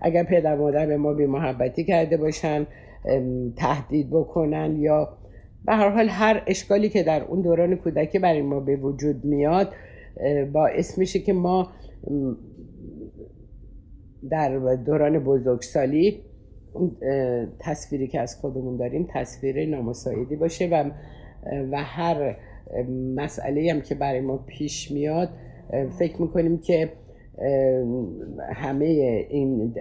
اگر 0.00 0.24
پدر 0.24 0.56
مادر 0.56 0.86
به 0.86 0.96
ما 0.96 1.14
بی 1.14 1.26
محبتی 1.26 1.84
کرده 1.84 2.16
باشن 2.16 2.66
تهدید 3.56 4.10
بکنن 4.10 4.76
یا 4.76 5.18
به 5.64 5.72
هر 5.72 5.90
حال 5.90 6.08
هر 6.08 6.42
اشکالی 6.46 6.88
که 6.88 7.02
در 7.02 7.24
اون 7.24 7.42
دوران 7.42 7.76
کودکی 7.76 8.18
برای 8.18 8.42
ما 8.42 8.60
به 8.60 8.76
وجود 8.76 9.24
میاد 9.24 9.72
باعث 10.52 10.98
میشه 10.98 11.18
که 11.18 11.32
ما 11.32 11.70
در 14.30 14.76
دوران 14.86 15.18
بزرگسالی 15.18 16.20
تصویری 17.58 18.08
که 18.08 18.20
از 18.20 18.36
خودمون 18.36 18.76
داریم 18.76 19.08
تصویر 19.10 19.66
نامساعدی 19.68 20.36
باشه 20.36 20.68
و 20.68 20.90
و 21.72 21.76
هر 21.76 22.36
مسئله 23.14 23.72
هم 23.72 23.80
که 23.80 23.94
برای 23.94 24.20
ما 24.20 24.36
پیش 24.36 24.90
میاد 24.90 25.28
فکر 25.98 26.22
می‌کنیم 26.22 26.58
که 26.58 26.92
همه 28.54 28.84
این 29.30 29.74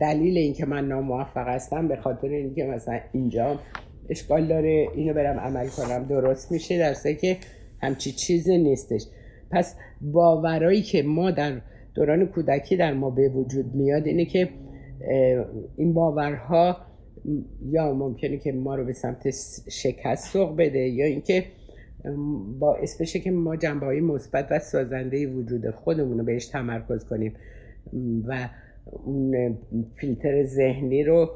دلیل 0.00 0.38
اینکه 0.38 0.66
من 0.66 0.88
ناموفق 0.88 1.48
هستم 1.48 1.88
به 1.88 1.96
خاطر 1.96 2.28
اینکه 2.28 2.64
مثلا 2.64 3.00
اینجا 3.12 3.58
اشکال 4.08 4.46
داره 4.46 4.88
اینو 4.94 5.14
برم 5.14 5.40
عمل 5.40 5.66
کنم 5.66 6.04
درست 6.04 6.52
میشه 6.52 6.78
درسته 6.78 7.14
که 7.14 7.36
همچی 7.82 8.12
چیزی 8.12 8.58
نیستش. 8.58 9.06
پس 9.50 9.76
باورایی 10.00 10.82
که 10.82 11.02
ما 11.02 11.30
در 11.30 11.60
دوران 11.94 12.26
کودکی 12.26 12.76
در 12.76 12.92
ما 12.92 13.10
به 13.10 13.28
وجود 13.28 13.74
میاد 13.74 14.06
اینه 14.06 14.24
که 14.24 14.48
این 15.76 15.94
باورها 15.94 16.76
یا 17.66 17.92
ممکنه 17.92 18.36
که 18.36 18.52
ما 18.52 18.74
رو 18.74 18.84
به 18.84 18.92
سمت 18.92 19.30
شکست 19.68 20.32
سوق 20.32 20.56
بده 20.56 20.78
یا 20.78 21.06
اینکه 21.06 21.44
باعث 22.58 23.00
بشه 23.00 23.20
که 23.20 23.30
ما 23.30 23.56
جنبه 23.56 23.86
های 23.86 24.00
مثبت 24.00 24.46
و 24.50 24.58
سازنده 24.58 25.26
وجود 25.26 25.70
خودمون 25.70 26.18
رو 26.18 26.24
بهش 26.24 26.46
تمرکز 26.46 27.04
کنیم. 27.04 27.34
و 28.28 28.48
اون 29.04 29.58
فیلتر 29.96 30.44
ذهنی 30.44 31.04
رو 31.04 31.30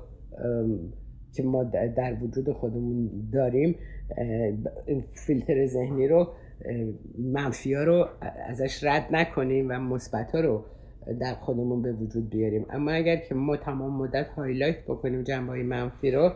که 1.32 1.42
ما 1.42 1.64
در 1.96 2.16
وجود 2.22 2.52
خودمون 2.52 3.10
داریم 3.32 3.74
فیلتر 5.26 5.66
ذهنی 5.66 6.08
رو 6.08 6.28
منفی 7.18 7.74
ها 7.74 7.84
رو 7.84 8.08
ازش 8.48 8.84
رد 8.84 9.06
نکنیم 9.10 9.68
و 9.70 9.72
مثبت 9.72 10.30
ها 10.34 10.40
رو 10.40 10.64
در 11.20 11.34
خودمون 11.34 11.82
به 11.82 11.92
وجود 11.92 12.30
بیاریم. 12.30 12.66
اما 12.70 12.90
اگر 12.90 13.16
که 13.16 13.34
ما 13.34 13.56
تمام 13.56 13.96
مدت 13.96 14.28
highlight 14.28 14.84
بکنیم 14.84 15.22
جنبه 15.22 15.52
های 15.52 15.62
منفی 15.62 16.10
رو 16.10 16.32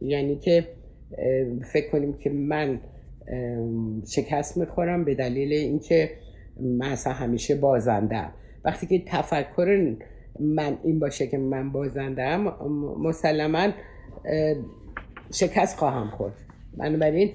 یعنی 0.00 0.36
که 0.36 0.68
فکر 1.72 1.90
کنیم 1.90 2.12
که 2.12 2.30
من 2.30 2.80
شکست 4.06 4.56
می‌خورم 4.56 5.04
به 5.04 5.14
دلیل 5.14 5.52
اینکه 5.52 6.10
من 6.60 6.86
اصلا 6.86 7.12
همیشه 7.12 7.54
بازندم 7.54 8.32
وقتی 8.64 8.86
که 8.86 9.04
تفکر 9.06 9.96
من 10.40 10.78
این 10.84 10.98
باشه 10.98 11.26
که 11.26 11.38
من 11.38 11.72
بازندم 11.72 12.40
مسلما 12.98 13.68
شکست 15.32 15.78
خواهم 15.78 16.10
خورد. 16.10 16.34
بنابراین 16.76 17.30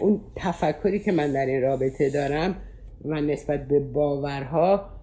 اون 0.00 0.20
تفکری 0.36 0.98
که 0.98 1.12
من 1.12 1.32
در 1.32 1.46
این 1.46 1.62
رابطه 1.62 2.10
دارم 2.10 2.56
و 3.04 3.20
نسبت 3.20 3.68
به 3.68 3.80
باورها 3.80 4.95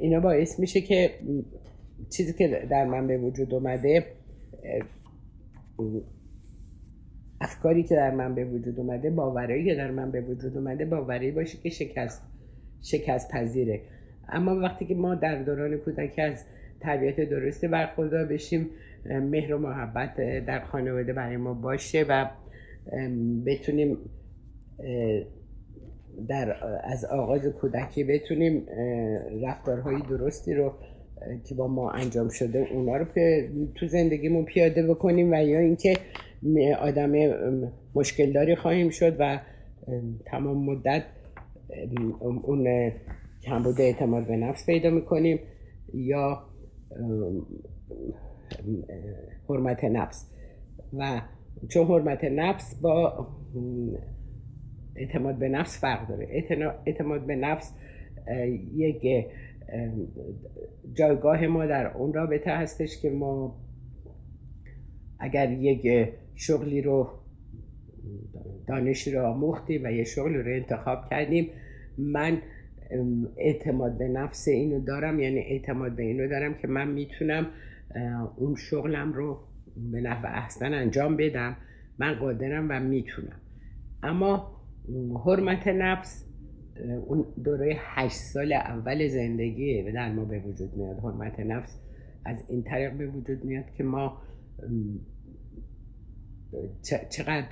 اینا 0.00 0.20
باعث 0.20 0.60
میشه 0.60 0.80
که 0.80 1.10
چیزی 2.10 2.32
که 2.32 2.66
در 2.70 2.84
من 2.84 3.06
به 3.06 3.18
وجود 3.18 3.54
اومده 3.54 4.06
افکاری 7.40 7.82
که 7.82 7.94
در 7.94 8.10
من 8.10 8.34
به 8.34 8.44
وجود 8.44 8.80
اومده 8.80 9.10
باورایی 9.10 9.64
که 9.64 9.74
در 9.74 9.90
من 9.90 10.10
به 10.10 10.20
وجود 10.20 10.56
اومده 10.56 10.84
باوری 10.84 11.30
باشه 11.30 11.58
که 11.58 11.70
شکست 11.70 12.22
شکست 12.82 13.30
پذیره. 13.32 13.80
اما 14.28 14.60
وقتی 14.60 14.84
که 14.86 14.94
ما 14.94 15.14
در 15.14 15.42
دوران 15.42 15.76
کودکی 15.76 16.22
از 16.22 16.44
تربیت 16.80 17.20
درستی 17.20 17.68
برخوردار 17.68 18.24
بشیم 18.24 18.70
مهر 19.04 19.54
و 19.54 19.58
محبت 19.58 20.16
در 20.46 20.60
خانواده 20.60 21.12
برای 21.12 21.36
ما 21.36 21.54
باشه 21.54 22.06
و 22.08 22.26
بتونیم 23.46 23.98
در 26.28 26.56
از 26.84 27.04
آغاز 27.04 27.46
کودکی 27.46 28.04
بتونیم 28.04 28.66
رفتارهای 29.42 30.02
درستی 30.10 30.54
رو 30.54 30.72
که 31.44 31.54
با 31.54 31.68
ما 31.68 31.90
انجام 31.90 32.28
شده 32.28 32.58
اونا 32.72 32.96
رو 32.96 33.06
تو 33.74 33.86
زندگیمون 33.86 34.44
پیاده 34.44 34.86
بکنیم 34.86 35.32
و 35.32 35.34
یا 35.34 35.58
اینکه 35.58 35.96
آدم 36.80 37.12
مشکل 37.94 38.32
داری 38.32 38.56
خواهیم 38.56 38.90
شد 38.90 39.16
و 39.18 39.40
تمام 40.26 40.64
مدت 40.64 41.02
اون 42.20 42.92
کمبود 43.42 43.80
اعتماد 43.80 44.26
به 44.26 44.36
نفس 44.36 44.66
پیدا 44.66 44.90
می‌کنیم 44.90 45.38
یا 45.94 46.42
حرمت 49.48 49.84
نفس. 49.84 50.30
و 50.92 51.20
چون 51.68 51.86
حرمت 51.86 52.24
نفس 52.24 52.74
با 52.80 53.26
اعتماد 54.98 55.38
به 55.38 55.48
نفس 55.48 55.80
فرق 55.80 56.08
داره. 56.08 56.44
اعتماد 56.86 57.26
به 57.26 57.36
نفس 57.36 57.76
یک 58.74 59.26
جایگاه 60.92 61.46
ما 61.46 61.66
در 61.66 61.86
اون 61.96 62.12
رابطه 62.12 62.50
هستش 62.50 63.00
که 63.02 63.10
ما 63.10 63.60
اگر 65.18 65.52
یک 65.52 66.08
شغلی 66.34 66.82
رو 66.82 67.08
دانشی 68.66 69.12
رو 69.12 69.26
آموختیم 69.26 69.84
و 69.84 69.90
یه 69.90 70.04
شغلی 70.04 70.38
رو 70.38 70.52
انتخاب 70.52 71.10
کردیم 71.10 71.50
من 71.98 72.38
اعتماد 73.36 73.98
به 73.98 74.08
نفس 74.08 74.48
اینو 74.48 74.80
دارم. 74.80 75.20
یعنی 75.20 75.38
اعتماد 75.38 75.96
به 75.96 76.02
اینو 76.02 76.28
دارم 76.28 76.54
که 76.54 76.68
من 76.68 76.88
می‌تونم 76.88 77.46
اون 78.36 78.54
شغلم 78.54 79.12
رو 79.12 79.38
به 79.92 80.00
نحو 80.00 80.26
احسن 80.26 80.74
انجام 80.74 81.16
بدم. 81.16 81.56
من 81.98 82.14
قادرم 82.14 82.66
و 82.70 82.80
می‌تونم. 82.80 83.40
اما 84.02 84.57
حرمت 85.24 85.68
نفس 85.68 86.24
اون 87.06 87.26
دوره 87.44 87.76
هشت 87.78 88.16
سال 88.16 88.52
اول 88.52 89.08
زندگی 89.08 89.92
در 89.92 90.12
ما 90.12 90.24
به 90.24 90.38
وجود 90.40 90.76
میاد. 90.76 90.98
حرمت 90.98 91.40
نفس 91.40 91.78
از 92.24 92.44
این 92.48 92.62
طریق 92.62 92.92
به 92.92 93.06
وجود 93.06 93.44
میاد 93.44 93.64
که 93.76 93.84
ما 93.84 94.22
چقدر 97.10 97.48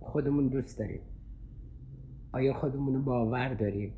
خودمون 0.00 0.48
دوست 0.48 0.78
داریم. 0.78 1.00
آیا 2.32 2.54
خودمون 2.54 2.94
رو 2.94 3.02
باور 3.02 3.54
داریم؟ 3.54 3.92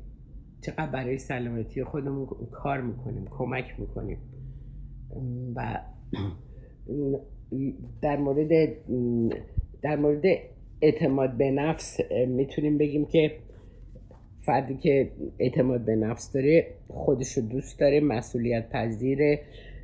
چقدر 0.61 0.91
برای 0.91 1.17
سلامتی 1.17 1.83
خودمون 1.83 2.27
کار 2.51 2.81
می‌کنیم 2.81 3.25
کمک 3.29 3.79
می‌کنیم؟ 3.79 4.17
و 5.55 5.81
در 8.01 8.17
مورد 8.17 8.49
در 9.81 9.95
مورد 9.95 10.23
اعتماد 10.81 11.37
به 11.37 11.51
نفس 11.51 11.99
می‌تونیم 12.27 12.77
بگیم 12.77 13.05
که 13.05 13.31
فردی 14.39 14.77
که 14.77 15.11
اعتماد 15.39 15.85
به 15.85 15.95
نفس 15.95 16.31
داره 16.31 16.67
خودش 16.87 17.37
رو 17.37 17.43
دوست 17.43 17.79
داره 17.79 17.99
مسئولیت 17.99 18.69
پذیره 18.69 19.41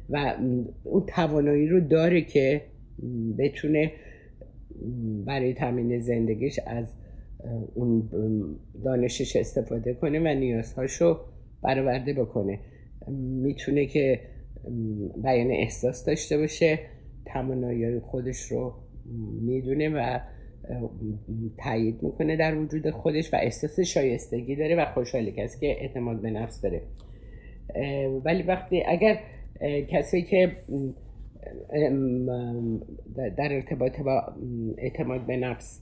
و 0.09 0.35
اون 0.83 1.05
توانایی 1.05 1.67
رو 1.67 1.79
داره 1.79 2.21
که 2.21 2.61
بتونه 3.37 3.91
برای 5.25 5.53
تامین 5.53 5.99
زندگیش 5.99 6.59
از 6.67 6.93
اون 7.73 8.09
دانشش 8.83 9.35
استفاده 9.35 9.93
کنه 9.93 10.19
و 10.19 10.39
نیازهاشو 10.39 11.19
برآورده 11.63 12.13
بکنه. 12.13 12.59
می‌تونه 13.41 13.85
که 13.85 14.19
بیان 15.23 15.51
احساس 15.51 16.05
داشته 16.05 16.37
باشه 16.37 16.79
توانایی 17.25 17.99
خودش 17.99 18.41
رو 18.41 18.73
می‌دونه 19.41 19.89
و 19.89 20.19
تایید 21.57 22.03
می‌کنه 22.03 22.35
در 22.35 22.55
وجود 22.57 22.89
خودش 22.89 23.33
و 23.33 23.37
احساس 23.41 23.79
شایستگی 23.79 24.55
داره 24.55 24.75
و 24.75 24.85
خوشحالی 24.85 25.31
کسی 25.31 25.59
که 25.59 25.67
اعتماد 25.81 26.21
به 26.21 26.31
نفس 26.31 26.61
داره. 26.61 26.81
ولی 28.25 28.43
وقتی 28.43 28.83
اگر 28.87 29.19
کسی 29.89 30.21
که 30.21 30.51
در 33.37 33.53
ارتباط 33.53 33.99
با 33.99 34.23
اعتماد 34.77 35.25
به 35.25 35.37
نفس 35.37 35.81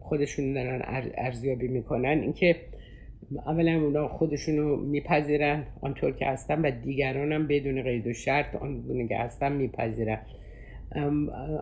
خودشون 0.00 0.52
دارن 0.52 0.82
ارزیابی 1.16 1.68
می‌کنن 1.68 2.18
اینکه 2.22 2.56
اولا 3.46 3.84
اونا 3.84 4.08
خودشونو 4.08 4.76
میپذیرن 4.76 5.66
آنطور 5.80 6.12
که 6.12 6.26
هستن 6.26 6.60
و 6.60 6.70
دیگران 6.70 7.32
هم 7.32 7.46
بدون 7.46 7.82
قید 7.82 8.06
و 8.06 8.12
شرط 8.12 8.56
آن 8.56 9.06
که 9.08 9.16
هستن 9.16 9.52
میپذیرن. 9.52 10.18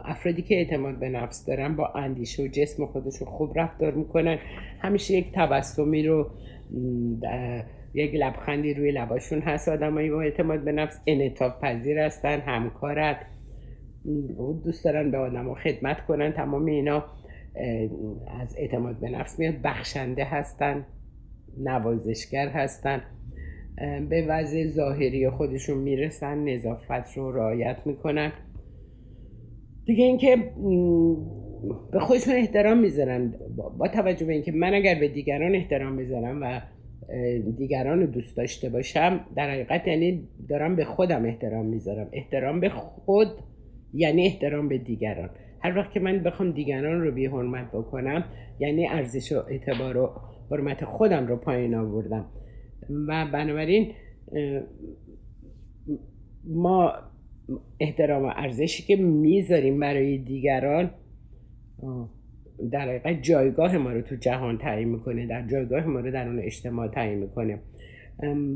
افرادی 0.04 0.42
که 0.42 0.54
اعتماد 0.54 0.98
به 0.98 1.08
نفس 1.08 1.46
دارن 1.46 1.76
با 1.76 1.86
اندیشه 1.86 2.42
و 2.42 2.46
جسم 2.46 2.86
خودشون 2.86 3.28
خوب 3.28 3.58
رفتار 3.58 3.92
می‌کنن. 3.92 4.38
همیشه 4.80 5.14
یک 5.14 5.26
تبسمی 5.34 6.02
رو 6.02 6.30
یک 7.94 8.14
لبخندی 8.14 8.74
روی 8.74 8.92
لباشون 8.92 9.40
هست. 9.40 9.68
آدمایی 9.68 10.10
با 10.10 10.22
اعتماد 10.22 10.64
به 10.64 10.72
نفس 10.72 11.00
انعطاف 11.06 11.60
پذیر 11.60 11.98
هستن 11.98 12.40
همکارت 12.40 13.16
دوست 14.64 14.84
دارن 14.84 15.10
به 15.10 15.18
آدم 15.18 15.54
خدمت 15.54 16.06
کنن. 16.06 16.32
تمام 16.32 16.64
اینا 16.64 17.04
از 18.40 18.56
اعتماد 18.58 19.00
به 19.00 19.10
نفس 19.10 19.38
میاد. 19.38 19.54
بخشنده 19.64 20.24
هستن 20.24 20.86
نوازشگر 21.58 22.48
هستن. 22.48 23.02
به 24.08 24.26
وضع 24.28 24.66
ظاهری 24.68 25.30
خودشون 25.30 25.78
می‌رسن 25.78 26.44
نظافت 26.44 27.16
رو 27.16 27.32
رعایت 27.32 27.76
می‌کنن. 27.84 28.32
دیگه 29.84 30.04
اینکه 30.04 30.36
به 31.92 32.00
خودشون 32.00 32.34
احترام 32.34 32.78
می‌ذارن. 32.78 33.34
با 33.78 33.88
توجه 33.88 34.26
به 34.26 34.32
اینکه 34.32 34.52
من 34.52 34.74
اگر 34.74 35.00
به 35.00 35.08
دیگران 35.08 35.54
احترام 35.54 35.92
می‌ذارم 35.92 36.42
و 36.42 36.60
دیگران 37.56 38.00
رو 38.00 38.06
دوست 38.06 38.36
داشته 38.36 38.68
باشم 38.68 39.20
در 39.36 39.50
حقیقت 39.50 39.88
یعنی 39.88 40.28
دارم 40.48 40.76
به 40.76 40.84
خودم 40.84 41.24
احترام 41.24 41.66
می‌ذارم. 41.66 42.08
احترام 42.12 42.60
به 42.60 42.68
خود 42.68 43.28
یعنی 43.94 44.26
احترام 44.26 44.68
به 44.68 44.78
دیگران. 44.78 45.30
هر 45.60 45.78
وقت 45.78 45.92
که 45.92 46.00
من 46.00 46.18
بخوام 46.18 46.52
دیگران 46.52 47.00
رو 47.00 47.12
بی 47.12 47.26
حرمت 47.26 47.72
بکنم 47.72 48.24
یعنی 48.58 48.88
ارزش 48.88 49.32
و 49.32 49.42
اعتبار 49.50 49.96
و 49.96 50.10
حرمت 50.50 50.84
خودم 50.84 51.26
رو 51.26 51.36
پایین 51.36 51.74
آوردم. 51.74 52.26
و 53.08 53.26
بنابراین 53.32 53.92
ما 56.44 56.92
احترام 57.80 58.22
و 58.22 58.32
ارزشی 58.36 58.82
که 58.82 58.96
می‌ذاریم 58.96 59.80
برای 59.80 60.18
دیگران 60.18 60.90
در 62.72 62.88
حقیقت 62.88 63.22
جایگاه 63.22 63.78
ما 63.78 63.92
رو 63.92 64.02
تو 64.02 64.16
جهان 64.16 64.58
تعیین 64.58 64.88
می‌کنه 64.88 65.26
در 65.26 65.46
جایگاه 65.46 65.86
ما 65.86 66.00
رو 66.00 66.10
در 66.10 66.28
اون 66.28 66.38
اجتماع 66.38 66.88
تعیین 66.88 67.18
می‌کنه. 67.18 67.58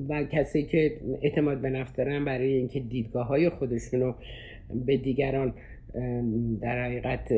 و 0.09 0.25
کسی 0.25 0.62
که 0.62 1.01
اعتماد 1.22 1.61
به 1.61 1.70
نفس 1.70 1.92
دارن 1.92 2.25
برای 2.25 2.53
اینکه 2.53 2.81
دیدگاه 2.81 3.27
های 3.27 3.49
خودشون 3.49 4.01
رو 4.01 4.14
به 4.87 4.96
دیگران 4.96 5.55
در 6.61 6.85
حقیقت 6.85 7.29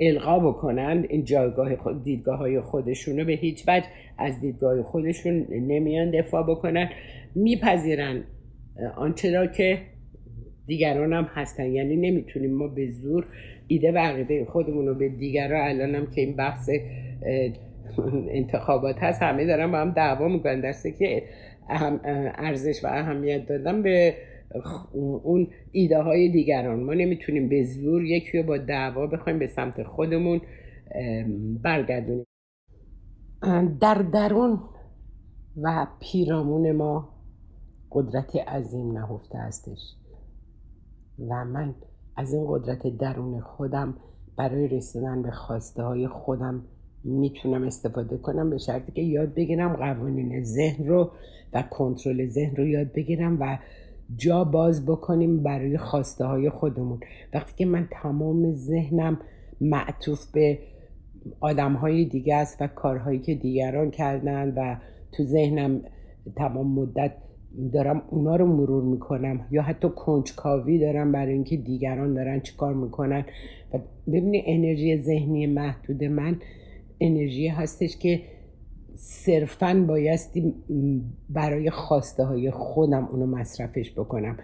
القا 0.00 0.38
بکنن 0.38 1.06
این 1.08 1.24
جایگاه 1.24 1.76
خود 1.76 2.04
دیدگاه 2.04 2.38
های 2.38 2.60
خودشون 2.60 3.18
رو 3.18 3.24
به 3.24 3.32
هیچ 3.32 3.64
وجه 3.68 3.86
از 4.18 4.40
دیدگاه 4.40 4.82
خودشون 4.82 5.46
نمیان 5.50 6.10
دفاع 6.10 6.42
بکنن. 6.42 6.90
میپذیرن 7.34 8.24
آنچه 8.96 9.32
را 9.32 9.46
که 9.46 9.78
دیگران 10.66 11.12
هم 11.12 11.24
هستن. 11.24 11.66
یعنی 11.66 11.96
نمی‌تونیم 11.96 12.54
ما 12.54 12.68
به 12.68 12.90
زور 12.90 13.26
ایده 13.66 13.92
و 13.92 13.98
عقیده 13.98 14.44
خودمون 14.44 14.86
رو 14.86 14.94
به 14.94 15.08
دیگران 15.08 15.68
الان 15.68 15.94
هم 15.94 16.06
که 16.10 16.20
این 16.20 16.36
بحث 16.36 16.70
انتخابات 18.30 18.96
هست 18.98 19.22
همه 19.22 19.46
دارن 19.46 19.72
با 19.72 19.78
هم 19.78 19.90
دعوا 19.90 20.28
می‌کنن. 20.28 20.60
درسته 20.60 20.92
که 20.92 21.22
ارزش 22.38 22.84
و 22.84 22.86
اهمیت 22.86 23.46
دادن 23.46 23.82
به 23.82 24.14
اون 25.22 25.48
ایده 25.72 25.98
های 25.98 26.28
دیگران. 26.28 26.82
ما 26.82 26.94
نمی‌تونیم 26.94 27.48
به 27.48 27.62
زور 27.62 28.04
یکی 28.04 28.38
رو 28.38 28.44
با 28.44 28.58
دعوا 28.58 29.06
بخوایم 29.06 29.38
به 29.38 29.46
سمت 29.46 29.82
خودمون 29.82 30.40
برگردونیم. 31.62 32.24
در 33.80 33.94
درون 33.94 34.58
و 35.62 35.86
پیرامون 36.00 36.72
ما 36.72 37.08
قدرت 37.90 38.36
عظیم 38.36 38.92
نهفته 38.92 39.38
هستش. 39.38 39.78
و 41.18 41.44
من 41.44 41.74
از 42.16 42.32
این 42.32 42.44
قدرت 42.48 42.86
درون 42.98 43.40
خودم 43.40 43.94
برای 44.36 44.68
رسیدن 44.68 45.22
به 45.22 45.30
خواسته 45.30 45.82
های 45.82 46.08
خودم 46.08 46.64
می‌تونم 47.04 47.62
استفاده 47.62 48.16
کنم 48.16 48.50
به 48.50 48.58
شرطی 48.58 48.92
که 48.92 49.02
یاد 49.02 49.34
بگیرم 49.34 49.76
قوانین 49.76 50.44
ذهن 50.44 50.86
رو 50.86 51.10
و 51.52 51.62
کنترل 51.62 52.26
ذهن 52.26 52.56
رو 52.56 52.66
یاد 52.66 52.92
بگیرم 52.92 53.36
و 53.40 53.58
جا 54.16 54.44
باز 54.44 54.86
بکنیم 54.86 55.42
برای 55.42 55.78
خواسته 55.78 56.24
های 56.24 56.50
خودمون. 56.50 57.00
وقتی 57.34 57.52
که 57.56 57.66
من 57.66 57.88
تمام 58.02 58.52
ذهنم 58.52 59.20
معطوف 59.60 60.32
به 60.32 60.58
آدم 61.40 61.72
های 61.72 62.04
دیگه 62.04 62.34
است 62.34 62.62
و 62.62 62.66
کارهایی 62.66 63.18
که 63.18 63.34
دیگران 63.34 63.90
کردن 63.90 64.54
و 64.56 64.76
تو 65.12 65.24
ذهنم 65.24 65.80
تمام 66.36 66.74
مدت 66.74 67.12
دارم 67.72 68.02
اونا 68.10 68.36
رو 68.36 68.46
مرور 68.46 68.84
می‌کنم 68.84 69.46
یا 69.50 69.62
حتی 69.62 69.88
کنجکاوی 69.96 70.78
دارم 70.78 71.12
برای 71.12 71.32
اینکه 71.32 71.56
دیگران 71.56 72.14
دارن 72.14 72.40
چیکار 72.40 72.74
می‌کنن. 72.74 73.24
و 73.74 73.78
ببینی 74.06 74.42
انرژی 74.46 74.98
ذهنی 74.98 75.46
محدود 75.46 76.04
من 76.04 76.36
انرژی 77.00 77.48
هستش 77.48 77.96
که 77.96 78.20
صرفا 78.94 79.84
بایستی 79.88 80.54
برای 81.30 81.70
خواسته 81.70 82.24
های 82.24 82.50
خودم 82.50 83.08
اونو 83.12 83.26
مصرفش 83.26 83.92
بکنم 83.92 84.36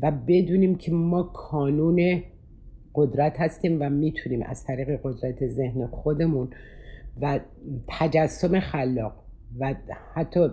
و 0.00 0.12
بدونیم 0.28 0.74
که 0.74 0.92
ما 0.92 1.22
کانون 1.22 2.22
قدرت 2.94 3.40
هستیم 3.40 3.76
و 3.80 3.90
می‌تونیم 3.90 4.42
از 4.42 4.64
طریق 4.64 5.00
قدرت 5.04 5.46
ذهن 5.46 5.86
خودمون 5.86 6.48
و 7.20 7.40
تجسم 7.88 8.60
خلاق 8.60 9.12
و 9.58 9.74
حتی 10.14 10.48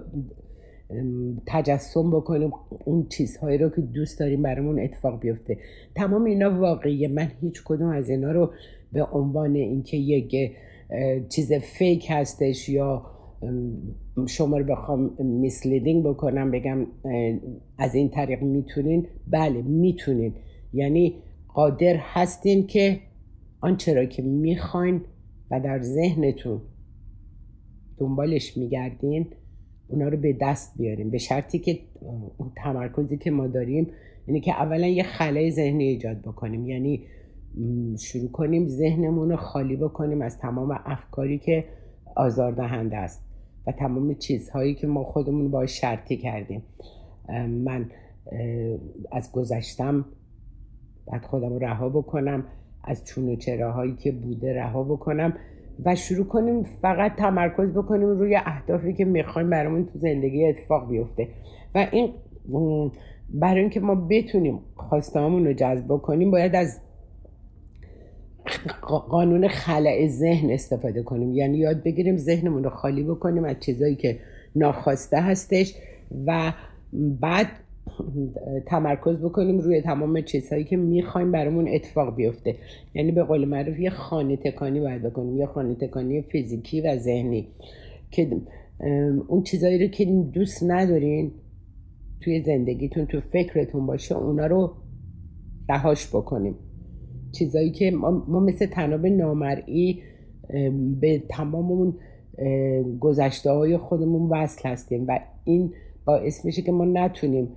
تجسم 1.45 2.12
بکنیم. 2.12 2.52
اون 2.86 3.08
چیزهایی 3.10 3.58
رو 3.58 3.69
که 3.69 3.82
دوست 3.82 4.19
داریم 4.19 4.41
برامون 4.41 4.80
اتفاق 4.80 5.19
بیفته. 5.19 5.58
تمام 5.95 6.23
اینا 6.23 6.60
واقعیه. 6.60 7.08
من 7.08 7.32
هیچ 7.41 7.63
کدوم 7.65 7.89
از 7.89 8.10
اینا 8.10 8.32
رو 8.32 8.52
به 8.93 9.04
عنوان 9.04 9.56
اینکه 9.56 9.97
یک 9.97 10.36
چیز 11.30 11.54
فیک 11.54 12.08
هستش 12.10 12.69
یا 12.69 13.06
شما 14.28 14.58
رو 14.58 14.65
بخوام 14.65 15.12
میسلیدینگ 15.19 16.04
بکنم 16.04 16.52
بگم 16.52 16.88
از 17.78 17.95
این 17.95 18.10
طریق 18.10 18.41
می‌تونین؟ 18.41 19.08
بله 19.28 19.62
می‌تونین. 19.62 20.34
یعنی 20.73 21.15
قادر 21.47 21.95
هستین 21.99 22.67
که 22.67 22.99
آنچه 23.62 23.93
را 23.93 24.06
که 24.06 24.21
می‌خواین 24.21 25.02
و 25.52 25.60
در 25.60 25.82
ذهنتون 25.82 26.62
دنبالش 27.97 28.58
میگردین. 28.58 29.28
اونا 29.89 30.08
رو 30.08 30.17
به 30.17 30.38
دست 30.41 30.78
بیاریم. 30.78 31.10
به 31.10 31.17
شرطی 31.17 31.60
که 31.60 31.80
اون 32.38 32.52
تمرکزی 32.56 33.17
که 33.17 33.32
ما 33.32 33.47
داریم 33.47 33.88
یعنی 34.28 34.41
که 34.41 34.52
اولا 34.52 34.88
یه 34.88 35.04
خلای 35.04 35.52
ذهنی 35.52 35.84
ایجاد 35.84 36.17
بکنیم. 36.21 36.65
یعنی 36.65 37.04
شروع 37.99 38.32
کنیم 38.32 38.67
ذهنمون 38.67 39.30
رو 39.30 39.36
خالی 39.36 39.75
بکنیم 39.75 40.21
از 40.21 40.38
تمام 40.38 40.80
افکاری 40.86 41.38
که 41.38 41.65
آزاردهنده 42.15 42.97
است 42.97 43.25
و 43.67 43.71
تمام 43.71 44.13
چیزهایی 44.13 44.75
که 44.75 44.88
ما 44.88 45.04
خودمون 45.04 45.52
با 45.52 45.65
شرطی 45.65 46.17
کردیم. 46.17 46.63
من 47.47 47.89
از 49.12 49.32
گذشتم 49.32 50.06
بعد 51.08 51.25
خودم 51.25 51.60
رها 51.60 51.89
بکنم 51.89 52.43
از 52.84 53.06
چون 53.06 53.30
و 53.30 53.36
چراهایی 53.36 53.95
که 53.95 54.12
بوده 54.12 54.54
رها 54.54 54.84
بکنم. 54.84 55.34
و 55.86 55.96
شروع 55.96 56.26
کنیم 56.26 56.63
فقط 56.63 57.15
تمرکز 57.15 57.70
بکنیم 57.70 58.10
روی 58.10 58.36
اهدافی 58.36 58.94
که 58.94 59.06
می‌خوایم 59.06 59.50
برامون 59.50 59.86
تو 59.86 60.00
زندگی 60.00 60.46
اتفاق 60.46 60.89
بیفته. 60.89 61.28
و 61.76 61.88
این 61.92 62.13
برای 63.34 63.62
اینکه 63.62 63.80
ما 63.80 63.96
بتونیم 63.96 64.60
خواستهامون 64.76 65.46
رو 65.46 65.54
جذب 65.54 65.98
کنیم 65.98 66.32
باید 66.32 66.56
از 66.56 66.82
قانون 69.10 69.48
خلع 69.48 70.08
ذهن 70.08 70.50
استفاده 70.50 71.04
کنیم. 71.04 71.34
یعنی 71.34 71.58
یاد 71.58 71.84
بگیریم 71.84 72.18
ذهنمون 72.18 72.63
رو 72.63 72.70
خالی 72.70 73.04
بکنیم 73.04 73.44
از 73.44 73.56
چیزایی 73.60 73.96
که 73.96 74.20
ناخواسته 74.56 75.22
هستش 75.22 75.76
و 76.26 76.54
بعد 76.94 77.48
تمرکز 78.65 79.21
بکنیم 79.21 79.60
روی 79.60 79.82
تمام 79.82 80.21
چیزهایی 80.21 80.63
که 80.63 80.78
می‌خوایم 80.78 81.32
برامون 81.32 81.67
اتفاق 81.67 82.15
بیفته. 82.15 82.56
یعنی 82.93 83.12
به 83.12 83.23
قول 83.23 83.45
معروف 83.45 83.80
یه 83.80 83.89
خانه 83.89 84.38
تکانی 84.38 84.80
باید 84.80 85.04
بکنیم 85.04 85.38
یه 85.38 85.45
خانه 85.45 85.75
تکانی 85.75 86.21
فیزیکی 86.21 86.82
و 86.82 86.97
ذهنی. 86.97 87.47
که 88.12 88.28
اون 89.28 89.43
چیزهایی 89.43 89.84
رو 89.84 89.88
که 89.88 90.06
دوست 90.06 90.63
ندارین 90.67 91.32
توی 92.21 92.41
زندگیتون 92.41 93.06
تو 93.06 93.21
فکرتون 93.21 93.86
باشه 93.86 94.15
اونا 94.15 94.47
رو 94.47 94.71
رهاش 95.69 96.08
بکنیم. 96.08 96.56
چیزایی 97.32 97.71
که 97.71 97.91
ما, 97.91 98.39
مثل 98.39 98.65
تناب 98.65 99.06
نامرئی 99.06 100.02
به 101.02 101.23
تمام 101.30 101.71
اون 101.71 101.93
گذشته 102.99 103.52
های 103.52 103.78
خودمون 103.78 104.30
وصل 104.30 104.69
هستیم 104.69 105.06
و 105.08 105.19
این 105.43 105.73
باعث 106.06 106.45
میشه 106.45 106.62
که 106.62 106.71
ما 106.71 106.86
نتونیم 106.86 107.47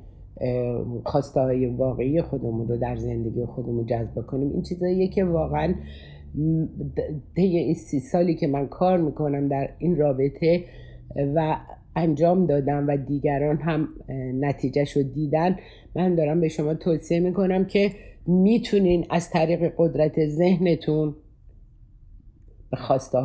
خواسته 1.05 1.41
های 1.41 1.67
واقعی 1.67 2.23
خودمون 2.23 2.69
رو 2.69 2.77
در 2.77 2.97
زندگی 2.97 3.45
خودمون 3.45 3.87
جذب 3.87 4.27
کنیم. 4.27 4.51
این 4.53 4.63
چیزاییه 4.63 5.09
که 5.09 5.25
واقعا 5.25 5.75
طی 7.37 7.57
این 7.57 7.75
سی 7.75 8.01
سالی 8.01 8.35
که 8.35 8.47
من 8.47 8.69
کار 8.69 8.99
می‌کنم 8.99 9.49
در 9.49 9.71
این 9.79 9.97
رابطه 9.97 10.65
و 11.35 11.57
انجام 11.97 12.47
دادم 12.47 12.89
و 12.89 12.97
دیگران 12.97 13.57
هم 13.57 13.89
نتیجهش 14.41 14.97
رو 14.97 15.03
دیدن 15.03 15.57
من 15.97 16.15
دارم 16.15 16.41
به 16.41 16.49
شما 16.49 16.75
توصیه 16.75 17.21
می‌کنم 17.21 17.65
که 17.65 17.91
می‌تونین 18.27 19.07
از 19.11 19.31
طریق 19.31 19.73
قدرت 19.77 20.29
ذهنتون 20.29 21.15
به 22.71 22.77
خواسته 22.77 23.19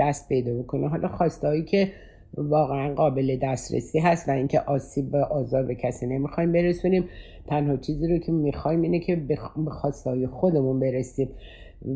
دست 0.00 0.28
پیدا 0.28 0.62
بکنه. 0.62 0.88
حالا 0.88 1.08
خواسته 1.08 1.48
هایی 1.48 1.64
که 1.64 1.88
واقعا 2.36 2.94
قابل 2.94 3.38
دسترسی 3.42 3.98
هست 3.98 4.28
و 4.28 4.32
اینکه 4.32 4.60
آسیب 4.60 5.14
و 5.14 5.16
آزار 5.16 5.62
به 5.62 5.74
کسی 5.74 6.06
نمی‌خوایم 6.06 6.52
برسونیم. 6.52 7.04
تنها 7.46 7.76
چیزی 7.76 8.08
رو 8.08 8.18
که 8.18 8.32
می‌خوایم 8.32 8.82
اینه 8.82 9.00
که 9.00 9.16
به 9.16 9.36
خواسته 9.70 10.10
های 10.10 10.26
خودمون 10.26 10.80
برسیم 10.80 11.28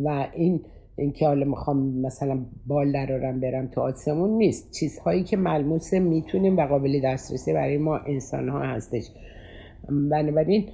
و 0.05 0.27
این 0.35 0.61
اینکه 0.97 1.27
حالا 1.27 1.47
می‌خوام 1.47 2.01
مثلا 2.01 2.39
بال 2.67 2.93
درارم 2.93 3.41
برم 3.41 3.67
تو 3.67 3.81
آسمون 3.81 4.31
نیست. 4.31 4.73
چیزهایی 4.73 5.25
که 5.25 5.37
ملموس 5.37 5.95
می‌تونیم 5.95 6.57
و 6.57 6.67
قابل 6.67 7.01
دسترسی 7.05 7.53
برای 7.53 7.79
ما 7.79 7.97
انسان 7.97 8.49
ها 8.49 8.61
هستش. 8.61 9.11
بنابراین 10.11 10.69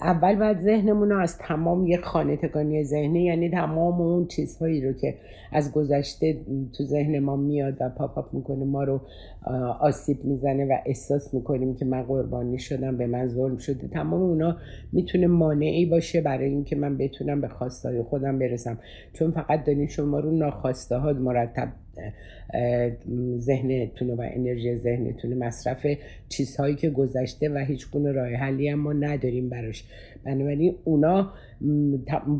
اول 0.00 0.36
باید 0.36 0.58
ذهنمون 0.58 1.10
رو 1.10 1.18
از 1.18 1.38
تمام 1.38 1.86
یه 1.86 2.00
خانه 2.00 2.36
تکانی 2.36 2.84
ذهنی 2.84 3.24
یعنی 3.24 3.50
تمام 3.50 4.00
اون 4.00 4.26
چیزهایی 4.26 4.86
رو 4.86 4.92
که 4.92 5.14
از 5.52 5.72
گذشته 5.72 6.36
تو 6.72 6.84
ذهن 6.84 7.18
ما 7.18 7.36
میاد 7.36 7.76
و 7.80 7.88
پاپ 7.88 8.34
می‌کنه 8.34 8.64
ما 8.64 8.84
رو 8.84 9.00
آسیب 9.80 10.24
می‌زنه 10.24 10.64
و 10.64 10.76
احساس 10.86 11.34
می‌کنیم 11.34 11.74
که 11.74 11.84
من 11.84 12.02
قربانی 12.02 12.58
شدم 12.58 12.96
به 12.96 13.06
من 13.06 13.28
ظلم 13.28 13.56
شده. 13.56 13.88
تمام 13.88 14.22
اونا 14.22 14.56
می‌تونه 14.92 15.26
مانعی 15.26 15.86
باشه 15.86 16.20
برای 16.20 16.48
اینکه 16.48 16.76
من 16.76 16.96
بتونم 16.96 17.40
به 17.40 17.48
خواستای 17.48 18.02
خودم 18.02 18.38
برسم. 18.38 18.78
چون 19.12 19.30
فقط 19.30 19.64
دارین 19.64 19.86
شما 19.86 20.18
رو 20.20 20.30
ناخواسته 20.30 20.96
ها 20.96 21.12
مرتب 21.12 21.68
ذهنتون 23.38 24.10
و 24.10 24.20
انرژی 24.34 24.76
ذهنتون 24.76 25.34
مصرف 25.34 25.86
چیزهایی 26.28 26.74
که 26.74 26.90
گذشته 26.90 27.48
و 27.48 27.58
هیچ 27.58 27.90
گونه 27.90 28.12
راه 28.12 28.28
حلی 28.28 28.68
هم 28.68 28.78
ما 28.78 28.92
نداریم 28.92 29.48
براش. 29.48 29.84
بنابراین 30.24 30.74
اونا 30.84 31.32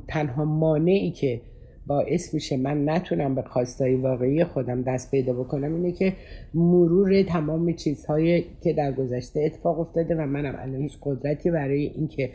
تنها 0.08 0.44
مانعی 0.44 1.10
که 1.10 1.40
باعث 1.86 2.34
میشه 2.34 2.56
من 2.56 2.88
نتونم 2.88 3.34
به 3.34 3.42
خواستای 3.42 3.94
واقعی 3.94 4.44
خودم 4.44 4.82
دست 4.82 5.10
پیدا 5.10 5.32
بکنم 5.32 5.74
اینه 5.74 5.92
که 5.92 6.12
مرور 6.54 7.22
تمام 7.22 7.72
چیزهایی 7.72 8.44
که 8.62 8.72
در 8.72 8.92
گذشته 8.92 9.40
اتفاق 9.40 9.80
افتاده 9.80 10.14
و 10.14 10.26
منم 10.26 10.54
الان 10.58 10.82
هیچ 10.82 10.92
قدرتی 11.02 11.50
برای 11.50 11.86
اینکه 11.86 12.30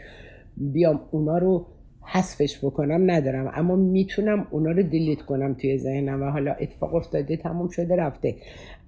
بیام 0.58 1.00
اونا 1.12 1.38
رو 1.38 1.66
حذفش 2.06 2.66
بکنم 2.66 3.12
ندارم. 3.12 3.52
اما 3.56 3.76
می‌تونم 3.76 4.48
اونا 4.52 4.72
رو 4.72 4.84
دیلیت 4.84 5.22
کنم 5.22 5.54
توی 5.54 5.78
ذهنم 5.78 6.22
و 6.22 6.26
حالا 6.26 6.52
اتفاق 6.54 6.96
افتاده 6.96 7.38
تموم 7.38 7.70
شده 7.70 7.96
رفته. 7.96 8.36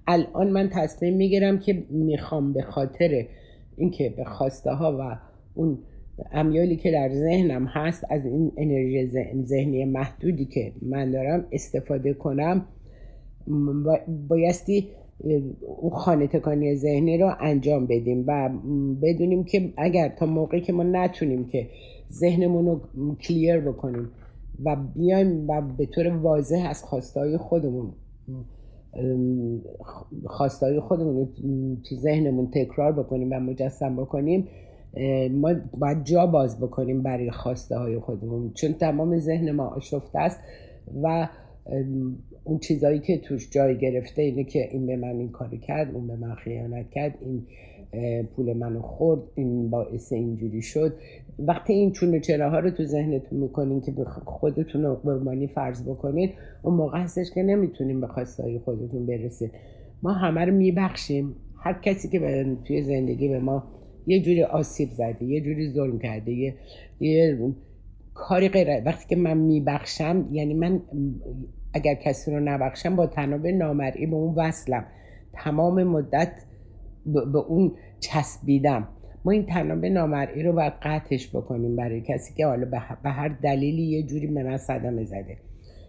الان 0.06 0.50
من 0.50 0.70
تصمیم 0.72 1.16
می‌گیرم 1.16 1.58
که 1.58 1.82
می‌خوام 1.90 2.52
به 2.52 2.62
خاطر 2.62 3.26
اینکه 3.76 4.14
به 4.16 4.24
خواسته 4.24 4.70
ها 4.70 4.96
و 5.00 5.18
اون 5.54 5.78
امیالی 6.32 6.76
که 6.76 6.90
در 6.90 7.08
ذهنم 7.08 7.66
هست 7.66 8.04
از 8.10 8.26
این 8.26 8.52
انرژی 8.56 9.06
ذهنی 9.44 9.84
محدودی 9.84 10.44
که 10.44 10.72
من 10.82 11.10
دارم 11.10 11.46
استفاده 11.52 12.14
کنم 12.14 12.66
بایستی 14.28 14.88
اون 15.80 15.90
خانه 15.90 16.26
تکانی 16.26 16.76
ذهنی 16.76 17.18
رو 17.18 17.32
انجام 17.40 17.86
بدیم 17.86 18.24
و 18.26 18.50
بدونیم 19.02 19.44
که 19.44 19.72
اگر 19.76 20.08
تا 20.08 20.26
موقعی 20.26 20.60
که 20.60 20.72
ما 20.72 20.82
نتونیم 20.82 21.46
که 21.46 21.68
ذهنمون 22.12 22.80
رو 22.94 23.14
کلیر 23.14 23.60
بکنیم 23.60 24.08
و 24.64 24.76
بیایم 24.94 25.50
و 25.50 25.62
به 25.78 25.86
طور 25.86 26.08
واضح 26.08 26.66
از 26.68 26.84
خواستای 26.84 27.36
خودمون 27.36 27.92
خواستای 30.26 30.80
خودمون 30.80 31.16
رو 31.16 31.28
تو 31.88 31.94
ذهنمون 31.94 32.50
تکرار 32.50 32.92
بکنیم 32.92 33.28
و 33.32 33.40
مجسم 33.40 33.96
بکنیم 33.96 34.48
ما 35.30 35.54
باید 35.78 36.04
جا 36.04 36.26
باز 36.26 36.60
بکنیم 36.60 37.02
برای 37.02 37.30
خواسته 37.30 37.78
های 37.78 37.98
خودمون. 37.98 38.52
چون 38.54 38.72
تمام 38.72 39.18
ذهن 39.18 39.50
ما 39.50 39.66
آشفته 39.66 40.18
است 40.18 40.40
و 41.02 41.28
اون 42.44 42.58
چیزایی 42.58 43.00
که 43.00 43.18
توش 43.18 43.50
جای 43.50 43.78
گرفته 43.78 44.22
اینه 44.22 44.44
که 44.44 44.68
این 44.72 44.86
به 44.86 44.96
من 44.96 45.08
این 45.08 45.28
کاری 45.28 45.58
کرد 45.58 45.94
اون 45.94 46.06
به 46.06 46.16
من 46.16 46.34
خیانت 46.34 46.90
کرد 46.90 47.18
این 47.20 47.46
پول 48.36 48.52
منو 48.52 48.82
خورد 48.82 49.20
این 49.34 49.70
باعث 49.70 50.12
اینجوری 50.12 50.62
شد. 50.62 50.94
وقتی 51.38 51.72
این 51.72 51.92
چون 51.92 52.20
چرا 52.20 52.50
ها 52.50 52.58
رو 52.58 52.70
تو 52.70 52.84
ذهنتون 52.84 53.38
می‌کنین 53.38 53.80
که 53.80 53.92
خودتون 54.24 54.82
رو 54.82 54.94
قربانی 54.94 55.46
فرض 55.46 55.88
بکنید 55.88 56.30
اون 56.62 56.74
موقع 56.74 56.98
هستش 56.98 57.30
که 57.30 57.42
نمی‌تونیم 57.42 58.00
به 58.00 58.06
خواستای 58.06 58.58
خودتون 58.58 59.06
برسید 59.06 59.50
ما 60.02 60.12
همه 60.12 60.44
رو 60.44 60.54
میبخشیم. 60.54 61.34
هر 61.58 61.80
کسی 61.82 62.08
که 62.08 62.46
توی 62.64 62.82
زندگی 62.82 63.28
به 63.28 63.38
ما 63.38 63.64
یه 64.06 64.22
جوری 64.22 64.42
آسیب 64.42 64.90
زده 64.90 65.24
یه 65.24 65.40
جوری 65.40 65.70
ظلم 65.70 65.98
کرده 65.98 66.32
یه, 66.32 66.54
یه 67.00 67.38
کاری 68.14 68.48
غیر 68.48 68.68
وقتی 68.86 69.06
که 69.08 69.16
من 69.16 69.36
میبخشم 69.36 70.28
یعنی 70.32 70.54
من 70.54 70.82
اگر 71.74 71.94
کسی 71.94 72.30
رو 72.30 72.40
نبخشم 72.40 72.96
با 72.96 73.06
تناب 73.06 73.46
نامرئی 73.46 74.06
به 74.06 74.16
اون 74.16 74.34
وصلم. 74.34 74.84
تمام 75.32 75.84
مدت 75.84 76.32
به 77.06 77.38
اون 77.38 77.72
چسبیدم. 78.00 78.88
ما 79.24 79.32
این 79.32 79.46
تناب 79.46 79.86
نامرئی 79.86 80.42
رو 80.42 80.52
باید 80.52 80.72
قطعش 80.82 81.28
بکنیم 81.36 81.76
برای 81.76 82.00
کسی 82.00 82.34
که 82.34 82.46
حالا 82.46 82.66
به 83.02 83.10
هر 83.10 83.28
دلیلی 83.28 83.82
یه 83.82 84.02
جوری 84.02 84.26
به 84.26 84.42
من 84.42 84.56
صدمه 84.56 85.04
زده. 85.04 85.36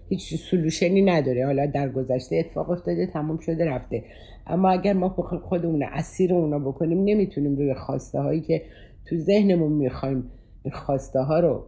هیچ 0.10 0.36
سلوشنی 0.36 1.02
نداره. 1.02 1.46
حالا 1.46 1.65
در 1.65 1.89
گذشته 1.89 2.36
اتفاق 2.36 2.70
افتاده 2.70 3.08
تمام 3.08 3.38
شده 3.38 3.65
رفته. 3.65 4.04
اما 4.48 4.70
اگر 4.70 4.93
ما 4.93 5.10
خودمون 5.43 5.84
اسیر 5.84 6.34
اونا 6.34 6.60
بکنیم 6.60 7.04
نمی‌تونیم 7.04 7.56
روی 7.56 7.74
خواسته 7.74 8.20
هایی 8.20 8.41
که 8.41 8.62
تو 9.06 9.17
ذهنمون 9.17 9.72
می‌خوایم 9.72 10.32
خواسته 10.72 11.20
ها 11.20 11.39
رو 11.39 11.65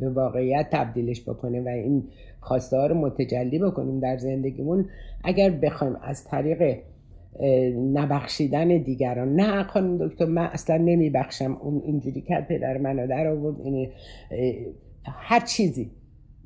به 0.00 0.10
واقعیت 0.10 0.68
تبدیلش 0.72 1.22
بکنیم 1.28 1.64
و 1.64 1.68
این 1.68 2.08
خواسته 2.40 2.76
ها 2.76 2.86
رو 2.86 2.94
متجلی 2.94 3.58
بکنیم 3.58 4.00
در 4.00 4.16
زندگیمون 4.16 4.88
اگر 5.24 5.50
بخوایم 5.50 5.96
از 6.02 6.24
طریق 6.24 6.78
نبخشیدن 7.92 8.68
دیگران. 8.68 9.34
نه 9.34 9.62
خانم 9.62 10.08
دکتر 10.08 10.24
من 10.24 10.46
اصلا 10.46 10.76
نمیبخشم. 10.76 11.52
اون 11.52 11.82
اینجوری 11.84 12.20
کرد 12.20 12.48
پدر 12.48 12.78
منو 12.78 13.06
در 13.06 13.26
آورد 13.26 13.56
هر 15.04 15.40
چیزی. 15.40 15.90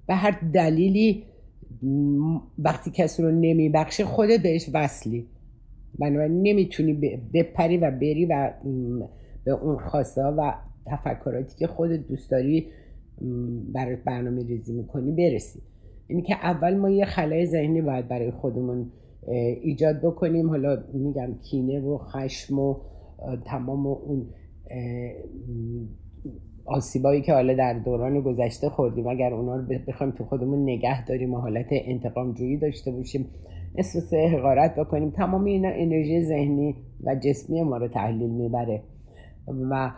به 0.06 0.14
هر 0.14 0.40
دلیلی 0.52 1.24
وقتی 2.58 2.90
کسی 2.90 3.22
رو 3.22 3.30
نمیبخشه 3.30 4.04
خودت 4.04 4.42
بهش 4.42 4.70
وصلی. 4.74 5.26
بنابراین 5.98 6.42
نمی‌تونی 6.42 6.92
بپری 7.34 7.76
و 7.76 7.90
بری 7.90 8.26
و 8.26 8.52
به 9.44 9.50
اون 9.50 9.78
خواسته 9.78 10.22
و 10.22 10.52
تفکراتی 10.86 11.56
که 11.58 11.66
خودت 11.66 12.08
دوست 12.08 12.30
داری 12.30 12.66
برای 13.72 13.96
برنامه 13.96 14.46
ریزی 14.46 14.72
می‌کنی 14.72 15.12
برسی. 15.12 15.60
اینی 16.06 16.22
که 16.22 16.34
اول 16.34 16.76
ما 16.76 16.90
یه 16.90 17.04
خلای 17.04 17.46
ذهنی 17.46 17.82
باید 17.82 18.08
برای 18.08 18.30
خودمون 18.30 18.92
ایجاد 19.62 20.00
بکنیم. 20.02 20.50
حالا 20.50 20.84
میگم 20.94 21.34
کینه 21.50 21.80
و 21.80 21.98
خشم 21.98 22.58
و 22.58 22.76
تمام 23.44 23.86
اون 23.86 24.26
آسیبایی 26.64 27.22
که 27.22 27.32
حالا 27.32 27.54
در 27.54 27.72
دوران 27.72 28.20
گذشته 28.20 28.68
خوردیم. 28.68 29.06
اگر 29.06 29.34
اونا 29.34 29.56
رو 29.56 29.62
بخوایم 29.88 30.12
تو 30.12 30.24
خودمون 30.24 30.62
نگه 30.62 31.04
داریم 31.04 31.34
و 31.34 31.38
حالت 31.38 31.66
انتقام 31.70 32.32
جویی 32.32 32.56
داشته 32.56 32.90
باشیم 32.90 33.26
احساس 33.76 34.14
حقارت 34.14 34.74
بکنیم 34.74 35.10
تمام 35.10 35.44
اینا 35.44 35.68
انرژی 35.68 36.24
ذهنی 36.24 36.74
و 37.04 37.14
جسمی 37.14 37.62
ما 37.62 37.76
رو 37.76 37.88
تحلیل 37.88 38.30
می‌بره. 38.30 38.82
و 39.70 39.92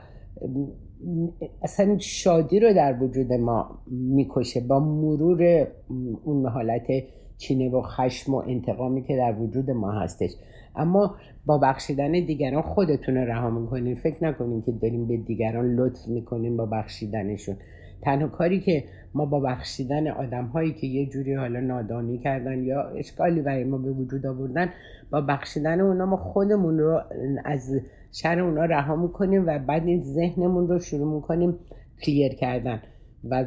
اصلا 1.63 1.99
شادی 1.99 2.61
رو 2.61 2.73
در 2.73 3.03
وجود 3.03 3.33
ما 3.33 3.79
می‌کشه. 3.87 4.61
با 4.61 4.81
مرور 4.81 5.67
اون 6.25 6.47
حالت 6.47 6.87
کینه 7.39 7.71
و 7.71 7.83
خشم 7.83 8.35
و 8.35 8.43
انتقامی 8.47 9.03
که 9.03 9.17
در 9.17 9.35
وجود 9.41 9.71
ما 9.71 9.93
هستش. 9.93 10.31
اما 10.77 11.17
با 11.47 11.59
بخشیدن 11.59 12.13
دیگران 12.13 12.63
خودتون 12.63 13.17
رو 13.17 13.25
رها 13.25 13.51
می‌کنین. 13.51 13.95
فکر 13.95 14.25
نکنین 14.25 14.63
که 14.63 14.73
داریم 14.73 15.09
به 15.09 15.17
دیگران 15.17 15.75
لطف 15.75 16.09
می‌کنیم 16.09 16.57
با 16.57 16.67
بخشیدنشون. 16.67 17.57
تنها 18.03 18.29
کاری 18.29 18.61
که 18.61 18.85
ما 19.15 19.27
با 19.27 19.41
بخشیدن 19.41 20.09
آدم 20.09 20.45
هایی 20.45 20.73
که 20.73 20.87
یه 20.87 21.07
جوری 21.07 21.35
حالا 21.35 21.61
نادانی 21.61 22.19
کردن 22.19 22.63
یا 22.63 22.83
اشکالی 22.83 23.43
برای 23.43 23.65
ما 23.65 23.79
به 23.79 23.91
وجود 23.91 24.27
آوردن 24.27 24.69
با 25.11 25.21
بخشیدن 25.21 25.81
اونا 25.81 26.07
ما 26.07 26.17
خودمون 26.17 26.79
رو 26.79 27.01
از 27.45 27.81
شر 28.13 28.41
اونا 28.41 28.65
رها 28.65 28.97
می‌کنیم 28.97 29.47
و 29.47 29.59
بعد 29.59 29.87
این 29.87 30.03
ذهنمون 30.03 30.69
رو 30.69 30.79
شروع 30.79 31.15
می‌کنیم 31.15 31.59
کلیر 32.03 32.35
کردن. 32.35 32.83
و 33.31 33.45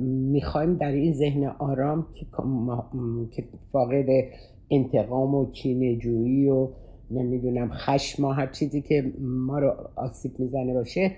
می‌خوایم 0.00 0.74
در 0.74 0.92
این 0.92 1.12
ذهن 1.12 1.44
آرام 1.44 2.06
که 3.30 3.44
فاقد 3.72 4.06
انتقام 4.70 5.34
و 5.34 5.50
کینهجویی 5.50 6.48
و 6.48 6.68
نمی‌دونم 7.10 7.70
خشم 7.72 8.24
و 8.24 8.28
هر 8.28 8.46
چیزی 8.46 8.82
که 8.82 9.12
ما 9.20 9.58
رو 9.58 9.72
آسیب 9.96 10.32
می‌زنه 10.38 10.74
باشه 10.74 11.12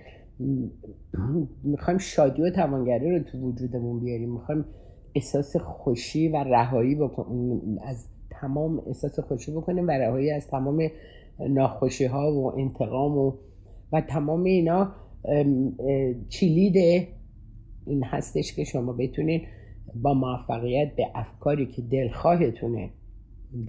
می‌خوایم 1.64 1.98
شادی 1.98 2.42
و 2.42 2.50
توانگری 2.50 3.18
رو 3.18 3.24
تو 3.24 3.38
وجودمون 3.38 4.00
بیاریم. 4.00 4.32
می‌خوایم 4.32 4.64
احساس 5.14 5.56
خوشی 5.56 6.28
و 6.28 6.36
رهایی 6.36 6.94
بکنیم 6.94 7.78
از 7.84 8.06
تمام 8.30 8.82
احساس 8.86 9.20
خوشی 9.20 9.52
بکنیم 9.52 9.88
و 9.88 9.90
رهایی 9.90 10.30
از 10.30 10.48
تمام 10.48 10.88
ناخوشی 11.48 12.04
ها 12.04 12.32
و 12.32 12.58
انتقام 12.58 13.18
و 13.18 13.32
و 13.92 14.00
تمام 14.00 14.44
اینا 14.44 14.92
کلید 16.30 17.08
این 17.88 18.04
هستش 18.04 18.52
که 18.52 18.64
شما 18.64 18.92
بتونین 18.92 19.46
با 19.94 20.14
موفقیت 20.14 20.96
به 20.96 21.06
افکاری 21.14 21.66
که 21.66 21.82
دلخواهتونه 21.82 22.90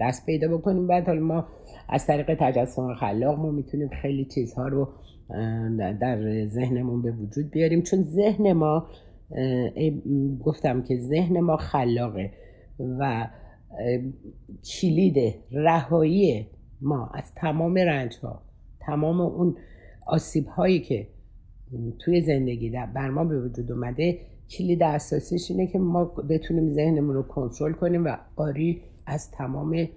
دست 0.00 0.26
پیدا 0.26 0.56
بکنیم 0.56 0.86
بعد 0.86 1.06
حالا 1.06 1.20
ما 1.20 1.46
از 1.88 2.06
طریق 2.06 2.36
تجسم 2.40 2.94
خلاق 2.94 3.38
ما 3.38 3.50
می‌تونیم 3.50 3.88
خیلی 3.88 4.24
چیزها 4.24 4.68
رو 4.68 4.88
در 6.00 6.46
ذهنمون 6.46 7.02
به 7.02 7.12
وجود 7.12 7.50
بیاریم. 7.50 7.82
چون 7.82 8.02
ذهن 8.02 8.52
ما 8.52 8.86
گفتم 10.44 10.82
که 10.82 10.96
ذهن 10.96 11.40
ما 11.40 11.56
خلاقه 11.56 12.30
و 12.98 13.28
کلید 14.64 15.34
رهایی 15.52 16.46
ما 16.80 17.10
از 17.14 17.34
تمام 17.34 17.74
رنج 17.74 18.16
ها 18.22 18.42
تمام 18.80 19.20
اون 19.20 19.56
آسیب 20.06 20.46
هایی 20.46 20.80
که 20.80 21.06
توی 21.98 22.20
زندگی 22.20 22.70
در 22.70 22.86
بر 22.86 23.10
ما 23.10 23.24
به 23.24 23.40
وجود 23.40 23.72
اومده 23.72 24.18
کلید 24.50 24.82
اساسیش 24.82 25.50
اینه 25.50 25.66
که 25.66 25.78
ما 25.78 26.04
بتونیم 26.04 26.68
ذهنمون 26.68 27.14
رو 27.14 27.22
کنترل 27.22 27.72
کنیم 27.72 28.04
و 28.04 28.16
آری 28.36 28.82
از 29.06 29.30
تمام 29.30 29.88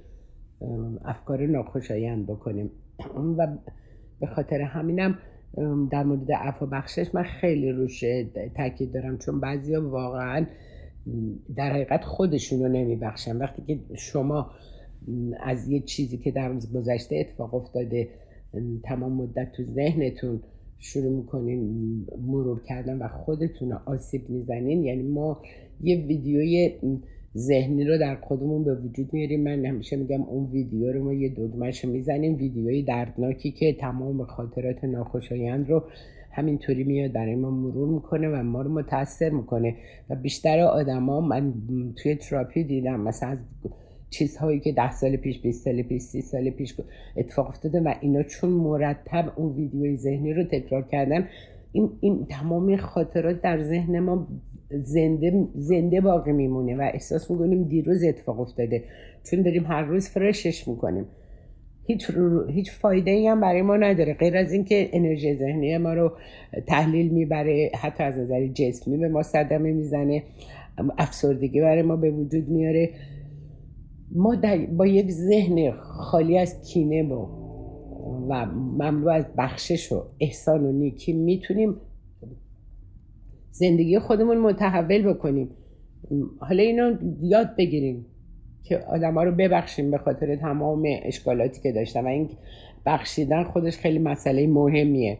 افکار 1.05 1.45
ناخوشایند 1.45 2.27
بکنیم. 2.27 2.71
و 3.37 3.47
به 4.19 4.27
خاطر 4.27 4.61
همینم 4.61 5.17
در 5.91 6.03
مورد 6.03 6.31
عفا 6.31 6.65
بخشش 6.65 7.15
من 7.15 7.23
خیلی 7.23 7.71
روش 7.71 8.03
تاکید 8.55 8.93
دارم. 8.93 9.17
چون 9.17 9.39
بعضیا 9.39 9.89
واقعا 9.89 10.45
در 11.55 11.71
حقیقت 11.71 12.03
خودشون 12.03 12.59
رو 12.59 12.67
نمیبخشن. 12.67 13.37
وقتی 13.37 13.61
که 13.61 13.95
شما 13.95 14.51
از 15.39 15.69
یه 15.69 15.79
چیزی 15.79 16.17
که 16.17 16.31
در 16.31 16.53
گذشته 16.73 17.15
اتفاق 17.15 17.53
افتاده 17.53 18.09
تمام 18.83 19.13
مدت 19.13 19.51
تو 19.51 19.63
ذهنتون 19.63 20.43
شروع 20.83 21.11
می‌کنین 21.17 21.59
مرور 22.27 22.61
کردن 22.63 22.97
و 22.97 23.07
خودتون 23.07 23.71
رو 23.71 23.77
آسیب 23.85 24.29
می‌زنین. 24.29 24.83
یعنی 24.83 25.03
ما 25.03 25.41
یه 25.81 26.05
ویدیوی 26.05 26.71
ذهنی 27.37 27.83
رو 27.83 27.97
در 27.97 28.15
خودمون 28.15 28.63
به 28.63 28.75
وجود 28.75 29.13
میاریم. 29.13 29.43
من 29.43 29.65
همیشه 29.65 29.95
میگم 29.95 30.21
اون 30.21 30.51
ویدیو 30.51 30.91
رو 30.91 31.03
ما 31.03 31.13
یه 31.13 31.29
دگمش 31.29 31.85
می‌زنیم. 31.85 32.35
ویدیوی 32.35 32.83
دردناکی 32.83 33.51
که 33.51 33.73
تمام 33.73 34.23
خاطرات 34.23 34.83
ناخوشایند 34.83 35.69
رو 35.69 35.83
همینطوری 36.31 36.83
میاد 36.83 37.11
برای 37.11 37.35
ما 37.35 37.51
مرور 37.51 37.87
می‌کنه 37.87 38.27
و 38.29 38.43
ما 38.43 38.61
رو 38.61 38.73
متاثر 38.73 39.29
می‌کنه. 39.29 39.75
و 40.09 40.15
بیشتر 40.15 40.59
آدما 40.59 41.21
من 41.21 41.53
توی 41.95 42.15
تراپی 42.15 42.63
دیدم 42.63 42.99
مثلا 42.99 43.29
از 43.29 43.39
چیزهایی 44.13 44.59
که 44.59 44.71
ده 44.71 44.91
سال 44.91 45.15
پیش 45.15 45.41
20 45.41 45.63
سال 45.65 45.81
پیش 45.81 46.01
30 46.01 46.21
سال 46.21 46.49
پیش 46.49 46.75
اتفاق 47.17 47.47
افتاده 47.47 47.79
و 47.79 47.93
اینا 48.01 48.23
چون 48.23 48.49
مرتب 48.49 49.33
اون 49.35 49.55
ویدیوی 49.55 49.97
ذهنی 49.97 50.33
رو 50.33 50.43
تکرار 50.43 50.81
کردن 50.81 51.27
این, 51.71 51.89
این 52.01 52.25
تمام 52.25 52.75
خاطرات 52.75 53.41
در 53.41 53.63
ذهن 53.63 53.99
ما 53.99 54.27
زنده 54.69 55.47
زنده 55.55 56.01
باقی 56.01 56.31
میمونه 56.31 56.75
و 56.75 56.89
احساس 56.93 57.31
می‌کنیم 57.31 57.63
دیروز 57.63 58.03
اتفاق 58.03 58.39
افتاده. 58.39 58.83
چون 59.23 59.41
داریم 59.41 59.65
هر 59.65 59.81
روز 59.81 60.09
فرشش 60.09 60.67
می‌کنیم. 60.67 61.05
هیچ, 61.87 62.11
هیچ 62.49 62.71
فایده 62.71 63.11
ای 63.11 63.27
هم 63.27 63.41
برای 63.41 63.61
ما 63.61 63.77
نداره. 63.77 64.13
غیر 64.13 64.37
از 64.37 64.53
اینکه 64.53 64.89
انرژی 64.93 65.35
ذهنی 65.35 65.77
ما 65.77 65.93
رو 65.93 66.11
تحلیل 66.67 67.09
می‌بره 67.09 67.71
حتی 67.81 68.03
از 68.03 68.17
نظر 68.17 68.47
جسمی 68.47 68.97
به 68.97 69.07
ما 69.07 69.23
صدمه 69.23 69.71
می‌زنه 69.71 70.23
افسردگی 70.97 71.61
برای 71.61 71.81
ما 71.81 71.95
به 71.95 72.11
وجود 72.11 72.49
میاره. 72.49 72.89
ما 74.15 74.35
با 74.77 74.87
یک 74.87 75.11
ذهن 75.11 75.71
خالی 75.71 76.37
از 76.37 76.61
کینه 76.61 77.03
و 77.03 77.43
و 78.29 78.45
مملو 78.55 79.09
از 79.09 79.25
بخشش 79.37 79.91
و 79.91 80.03
احسان 80.19 80.65
و 80.65 80.71
نیکی 80.71 81.13
می‌تونیم 81.13 81.75
زندگی 83.51 83.99
خودمون 83.99 84.37
متحول 84.37 85.13
بکنیم. 85.13 85.49
حالا 86.39 86.63
اینو 86.63 86.95
یاد 87.21 87.55
بگیریم 87.57 88.05
که 88.63 88.77
آدم 88.77 89.13
ها 89.13 89.23
رو 89.23 89.31
ببخشیم 89.31 89.91
به 89.91 89.97
خاطر 89.97 90.35
تمام 90.35 90.83
اشکالاتی 91.03 91.61
که 91.61 91.71
داشتن 91.71 92.03
و 92.03 92.07
این 92.07 92.29
بخشیدن 92.85 93.43
خودش 93.43 93.77
خیلی 93.77 93.99
مسئله 93.99 94.47
مهمیه. 94.47 95.17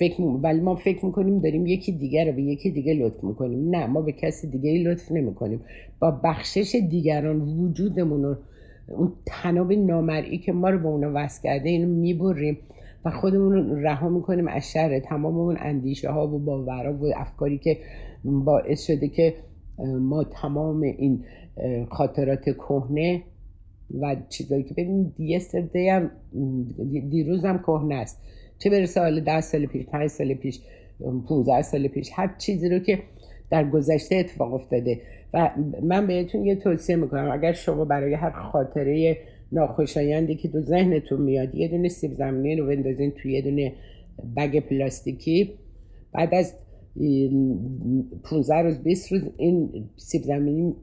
فکر 0.00 0.22
ولی 0.22 0.60
ما 0.60 0.74
فکر 0.74 1.06
می‌کنیم 1.06 1.38
داریم 1.40 1.66
یکی 1.66 1.92
دیگر 1.92 2.26
رو 2.26 2.32
به 2.32 2.42
یکی 2.42 2.70
دیگه 2.70 2.94
لطف 2.94 3.24
می‌کنیم. 3.24 3.70
نه 3.70 3.86
ما 3.86 4.00
به 4.02 4.12
کسی 4.12 4.50
دیگه 4.50 4.90
لطف 4.90 5.12
نمی‌کنیم. 5.12 5.60
با 6.00 6.10
بخشش 6.24 6.82
دیگران 6.90 7.40
وجودمون 7.40 8.22
رو 8.22 8.36
اون 8.88 9.12
تناب 9.26 9.72
نامرئی 9.72 10.38
که 10.38 10.52
ما 10.52 10.70
رو 10.70 10.78
به 10.78 10.86
اونا 10.86 11.10
وصل 11.14 11.42
کرده 11.42 11.68
اینو 11.68 11.88
می‌بریم 11.88 12.58
و 13.04 13.10
خودمون 13.10 13.52
رو 13.52 13.74
رها 13.74 14.08
می‌کنیم 14.08 14.48
از 14.48 14.70
شر 14.72 14.98
تمام 14.98 15.36
اون 15.38 15.56
اندیشه 15.60 16.10
ها 16.10 16.28
و 16.28 16.38
باورها 16.38 16.92
و 16.92 17.12
افکاری 17.16 17.58
که 17.58 17.78
باعث 18.24 18.86
شده 18.86 19.08
که 19.08 19.34
ما 20.00 20.24
تمام 20.24 20.82
این 20.82 21.24
خاطرات 21.90 22.44
کهنه 22.44 23.22
و 24.00 24.16
چیزایی 24.28 24.62
که 24.62 24.74
ببینید 24.74 25.20
یستردی 25.20 25.88
هم 25.88 26.10
دیروز 27.10 27.42
کهنه 27.42 27.94
است. 27.94 28.22
چه 28.60 28.70
برسه 28.70 28.86
سال 28.86 29.20
ده 29.20 29.40
سال 29.40 29.66
پیش 29.66 29.86
پنج 29.86 30.06
سال 30.06 30.34
پیش 30.34 30.60
15 31.28 31.62
سال 31.62 31.88
پیش 31.88 32.10
هر 32.14 32.34
چیزی 32.38 32.68
رو 32.68 32.78
که 32.78 32.98
در 33.50 33.70
گذشته 33.70 34.16
اتفاق 34.16 34.54
افتاده. 34.54 35.00
و 35.34 35.50
من 35.82 36.06
بهتون 36.06 36.44
یه 36.44 36.56
توصیه 36.56 36.96
می‌کنم 36.96 37.30
اگر 37.32 37.52
شما 37.52 37.84
برای 37.84 38.14
هر 38.14 38.30
خاطره 38.30 39.16
ناخوشایندی 39.52 40.34
که 40.34 40.48
تو 40.48 40.60
ذهنتون 40.60 41.20
میاد 41.20 41.54
یه 41.54 41.68
دونه 41.68 41.88
سیب 41.88 42.12
زمینی 42.12 42.56
رو 42.56 42.66
بندازین 42.66 43.10
توی 43.10 43.32
یه 43.32 43.42
دونه 43.42 43.72
بگ 44.36 44.60
پلاستیکی 44.60 45.50
بعد 46.12 46.34
از 46.34 46.54
15 48.24 48.54
روز 48.54 48.78
20 48.78 49.12
روز 49.12 49.22
این 49.36 49.88
سیب 49.96 50.22
زمینی 50.22 50.74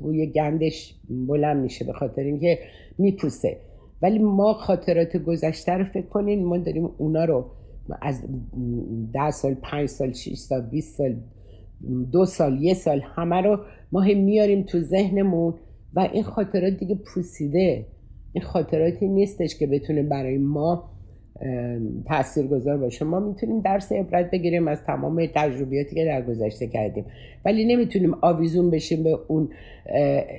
بوی 0.00 0.26
گندش 0.26 0.94
بلند 1.10 1.62
میشه 1.62 1.84
به 1.84 1.92
خاطر 1.92 2.22
اینکه 2.22 2.58
میپوسه. 2.98 3.56
ولی 4.02 4.18
ما 4.18 4.52
خاطرات 4.52 5.16
گذشته 5.16 5.72
رو 5.72 5.84
فکر 5.84 6.06
کنین 6.06 6.44
ما 6.44 6.58
داریم 6.58 6.90
اونا 6.98 7.24
رو 7.24 7.50
از 8.02 8.22
ده 9.12 9.30
سال 9.30 9.54
پنج 9.54 9.88
سال 9.88 10.12
شیش 10.12 10.38
سال 10.38 10.60
20 10.60 10.96
سال 10.96 11.16
دو 12.12 12.24
سال 12.24 12.62
یه 12.62 12.74
سال 12.74 13.00
همه 13.00 13.40
رو 13.40 13.58
ما 13.92 14.00
هم 14.00 14.16
میاریم 14.16 14.62
تو 14.62 14.80
ذهنمون 14.80 15.54
و 15.94 16.08
این 16.12 16.22
خاطرات 16.22 16.72
دیگه 16.72 16.94
پوسیده. 16.94 17.86
این 18.32 18.44
خاطراتی 18.44 19.08
نیستش 19.08 19.58
که 19.58 19.66
بتونه 19.66 20.02
برای 20.02 20.38
ما 20.38 20.90
تأثیر 22.06 22.46
گذار 22.46 22.76
باشه. 22.76 23.04
ما 23.04 23.20
می‌تونیم 23.20 23.60
درس 23.60 23.92
عبرت 23.92 24.30
بگیریم 24.30 24.68
از 24.68 24.84
تمام 24.84 25.26
تجربیاتی 25.34 25.94
که 25.94 26.04
در 26.04 26.22
گذشته 26.22 26.66
کردیم. 26.66 27.04
ولی 27.44 27.64
نمی‌تونیم 27.64 28.14
آویزون 28.22 28.70
بشیم 28.70 29.02
به 29.02 29.18
اون 29.28 29.48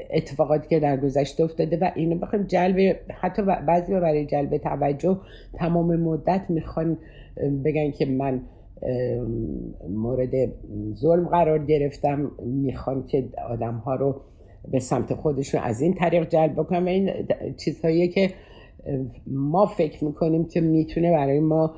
اتفاقاتی 0.10 0.68
که 0.68 0.80
در 0.80 0.98
گذشته 0.98 1.44
افتاده 1.44 1.78
و 1.78 1.92
اینو 1.96 2.16
بخوایم 2.16 2.46
جلب 2.46 2.96
حتی 3.22 3.42
بعضی 3.42 3.94
برای 3.94 4.26
جلب 4.26 4.58
توجه 4.58 5.20
تمام 5.54 5.96
مدت 5.96 6.42
می‌خوان 6.50 6.98
بگن 7.66 7.92
که 7.92 8.06
من 8.06 8.42
مورد 9.90 10.32
ظلم 10.96 11.28
قرار 11.28 11.66
گرفتم. 11.66 12.32
می‌خوام 12.46 13.08
که 13.08 13.26
آدم 13.50 13.74
ها 13.74 13.96
رو 13.96 14.22
به 14.72 14.80
سمت 14.80 15.14
خودشون 15.14 15.62
از 15.62 15.82
این 15.82 15.94
طریق 15.94 16.30
جلب 16.30 16.54
بکنم 16.54 16.86
این 16.86 17.12
چیزهایی 17.58 18.08
که 18.08 18.30
ما 19.28 19.66
فکر 19.66 20.04
می‌کنیم 20.04 20.46
که 20.46 20.62
می‌تونه 20.62 21.12
برای 21.12 21.40
ما 21.40 21.76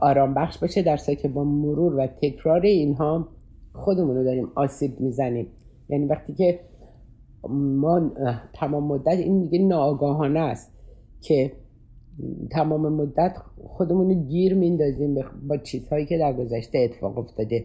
آرام 0.00 0.34
بخش 0.34 0.58
باشه 0.58 0.82
در 0.82 0.96
که 0.96 1.28
با 1.28 1.44
مرور 1.44 1.96
و 1.96 2.06
تکرار 2.06 2.60
اینها 2.60 3.28
خودمون 3.72 4.16
رو 4.16 4.24
داریم 4.24 4.48
آسیب 4.54 5.00
می‌زنیم. 5.00 5.46
یعنی 5.88 6.04
وقتی 6.04 6.34
که 6.34 6.60
ما 7.48 8.10
تمام 8.52 8.84
مدت 8.84 9.18
این 9.18 9.40
دیگه 9.40 9.58
ناآگاهانه 9.64 10.40
است 10.40 10.72
که 11.20 11.52
تمام 12.50 12.92
مدت 12.92 13.36
خودمون 13.64 14.08
رو 14.08 14.14
گیر 14.14 14.54
میندازیم 14.54 15.14
با 15.48 15.56
چیزهایی 15.56 16.06
که 16.06 16.18
در 16.18 16.32
گذشته 16.32 16.78
اتفاق 16.78 17.18
افتاده. 17.18 17.64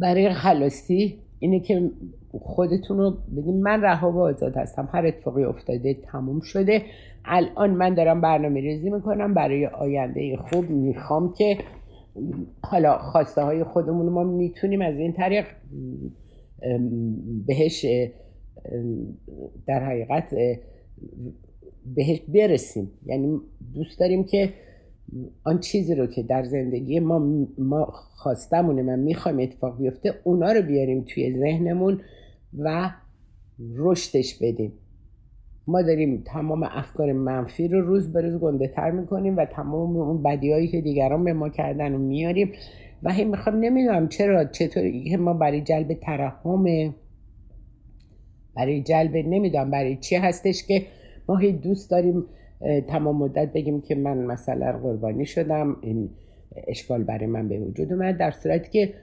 برای 0.00 0.32
خلاصی 0.32 1.18
اینه 1.38 1.60
که 1.60 1.90
خودتون 2.40 2.98
رو 2.98 3.16
بگیم. 3.36 3.56
من 3.56 3.80
رها 3.82 4.12
و 4.12 4.20
آزاد 4.20 4.56
هستم. 4.56 4.88
هر 4.92 5.06
اتفاقی 5.06 5.44
افتاده 5.44 5.94
تموم 5.94 6.40
شده. 6.40 6.82
الان 7.24 7.70
من 7.70 7.94
دارم 7.94 8.20
برنامه 8.20 8.60
ریزی 8.60 8.90
می‌کنم. 8.90 9.34
برای 9.34 9.66
آینده 9.66 10.36
خوب 10.36 10.70
می‌خوام 10.70 11.32
که 11.32 11.58
حالا 12.62 12.98
خواسته 12.98 13.42
های 13.42 13.64
خودمون 13.64 14.08
ما 14.08 14.24
می‌تونیم 14.24 14.82
از 14.82 14.96
این 14.96 15.12
طریق 15.12 15.44
بهش 17.46 17.86
در 19.66 19.84
حقیقت 19.84 20.34
بهش 21.94 22.20
برسیم. 22.28 22.90
یعنی 23.06 23.40
دوست 23.74 24.00
داریم 24.00 24.24
که 24.24 24.48
آن 25.44 25.60
چیزی 25.60 25.94
رو 25.94 26.06
که 26.06 26.22
در 26.22 26.44
زندگی 26.44 27.00
ما 27.00 27.46
ما 27.58 27.84
خواستمونه 27.92 28.82
من 28.82 28.98
می‌خوایم 28.98 29.38
اتفاق 29.38 29.78
بیفته 29.78 30.14
اونا 30.24 30.52
رو 30.52 30.62
بیاریم 30.62 31.04
توی 31.08 31.32
ذهنمون. 31.38 32.00
و 32.58 32.90
رشدش 33.76 34.38
بدیم. 34.42 34.72
ما 35.66 35.82
داریم 35.82 36.22
تمام 36.26 36.62
افکار 36.62 37.12
منفی 37.12 37.68
رو 37.68 37.80
روز 37.80 38.12
به 38.12 38.20
روز 38.20 38.40
گنده 38.40 38.68
تر 38.68 38.90
می‌کنیم 38.90 39.36
و 39.36 39.44
تمام 39.44 39.96
اون 39.96 40.22
بدیهایی 40.22 40.68
که 40.68 40.80
دیگران 40.80 41.24
به 41.24 41.32
ما 41.32 41.48
کردن 41.48 41.92
رو 41.92 41.98
میاریم 41.98 42.52
و 43.02 43.12
هی 43.12 43.24
می‌خوام 43.24 43.56
نمی‌دونم 43.56 44.08
چرا 44.08 44.44
چطور 44.44 44.90
که 45.10 45.16
ما 45.16 45.34
برای 45.34 45.60
جلب 45.60 45.92
ترحم 45.92 46.94
برای 48.56 48.82
جلب 48.82 49.16
نمی‌دونم 49.16 49.70
برای 49.70 49.96
چی 49.96 50.16
هستش 50.16 50.66
که 50.66 50.86
ما 51.28 51.36
هی 51.36 51.52
دوست 51.52 51.90
داریم 51.90 52.24
تمام 52.88 53.16
مدت 53.16 53.52
بگیم 53.52 53.80
که 53.80 53.94
من 53.94 54.18
مثلا 54.18 54.78
قربانی 54.78 55.26
شدم 55.26 55.76
این 55.80 56.10
اشکال 56.66 57.02
برای 57.02 57.26
من 57.26 57.48
به 57.48 57.58
وجود 57.58 57.92
اومد 57.92 58.18
در 58.18 58.30
صورتی 58.30 58.70
که 58.70 58.94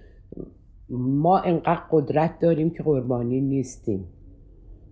ما 0.91 1.39
انقدر 1.39 1.81
قدرت 1.91 2.39
داریم 2.39 2.69
که 2.69 2.83
قربانی 2.83 3.41
نیستیم. 3.41 4.05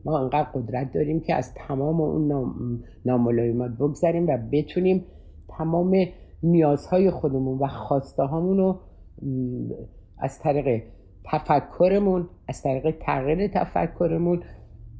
ما 0.05 0.19
انقدر 0.19 0.47
قدرت 0.53 0.93
داریم 0.93 1.19
که 1.19 1.35
از 1.35 1.53
تمام 1.53 2.01
اون 2.01 2.83
ناملایمات 3.05 3.71
بگذاریم 3.71 4.27
و 4.27 4.37
بتونیم 4.51 5.05
تمام 5.57 6.05
نیازهای 6.43 7.11
خودمون 7.11 7.57
و 7.59 7.67
خواسته 7.67 8.23
رو 8.23 8.79
از 10.17 10.39
طریق 10.39 10.83
تفکرمون 11.25 12.29
از 12.47 12.61
طریق 12.61 12.95
تغییر 12.99 13.47
تفکرمون 13.47 14.43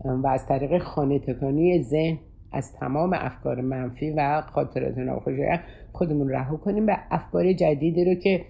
و 0.05 0.27
از 0.27 0.45
طریق 0.47 0.83
خانه 0.83 1.19
تکانی 1.19 1.83
ذهن 1.83 2.17
از 2.51 2.73
تمام 2.73 3.13
افکار 3.13 3.61
منفی 3.61 4.11
و 4.17 4.41
خاطرات 4.41 4.97
ناخوشایند 4.97 5.59
خودمون 5.93 6.29
رها 6.29 6.57
کنیم 6.57 6.87
و 6.87 6.97
افکار 7.11 7.53
جدیدی 7.53 8.05
رو 8.05 8.13
که 8.13 8.45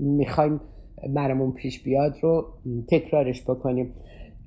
می‌خوایم 0.00 0.60
برامون 1.14 1.52
پیش 1.52 1.82
بیاد 1.82 2.16
رو 2.22 2.46
تکرارش 2.88 3.42
بکنیم. 3.42 3.94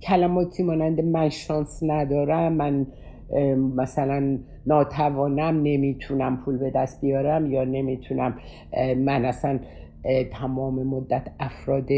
کلماتی 0.02 0.64
مانند 0.64 1.02
من 1.02 1.30
شانس 1.30 1.80
ندارم 1.84 2.54
من 2.54 2.88
مثلا 3.76 4.40
ناتوانم 4.66 5.62
نمی‌تونم 5.64 6.38
پول 6.46 6.58
به 6.58 6.72
دست 6.76 7.02
بیارم 7.02 7.52
یا 7.52 7.64
نمی‌تونم 7.64 8.38
من 8.98 9.26
اصلا 9.26 9.60
تمام 10.32 10.84
مدت 10.84 11.28
افراد 11.40 11.90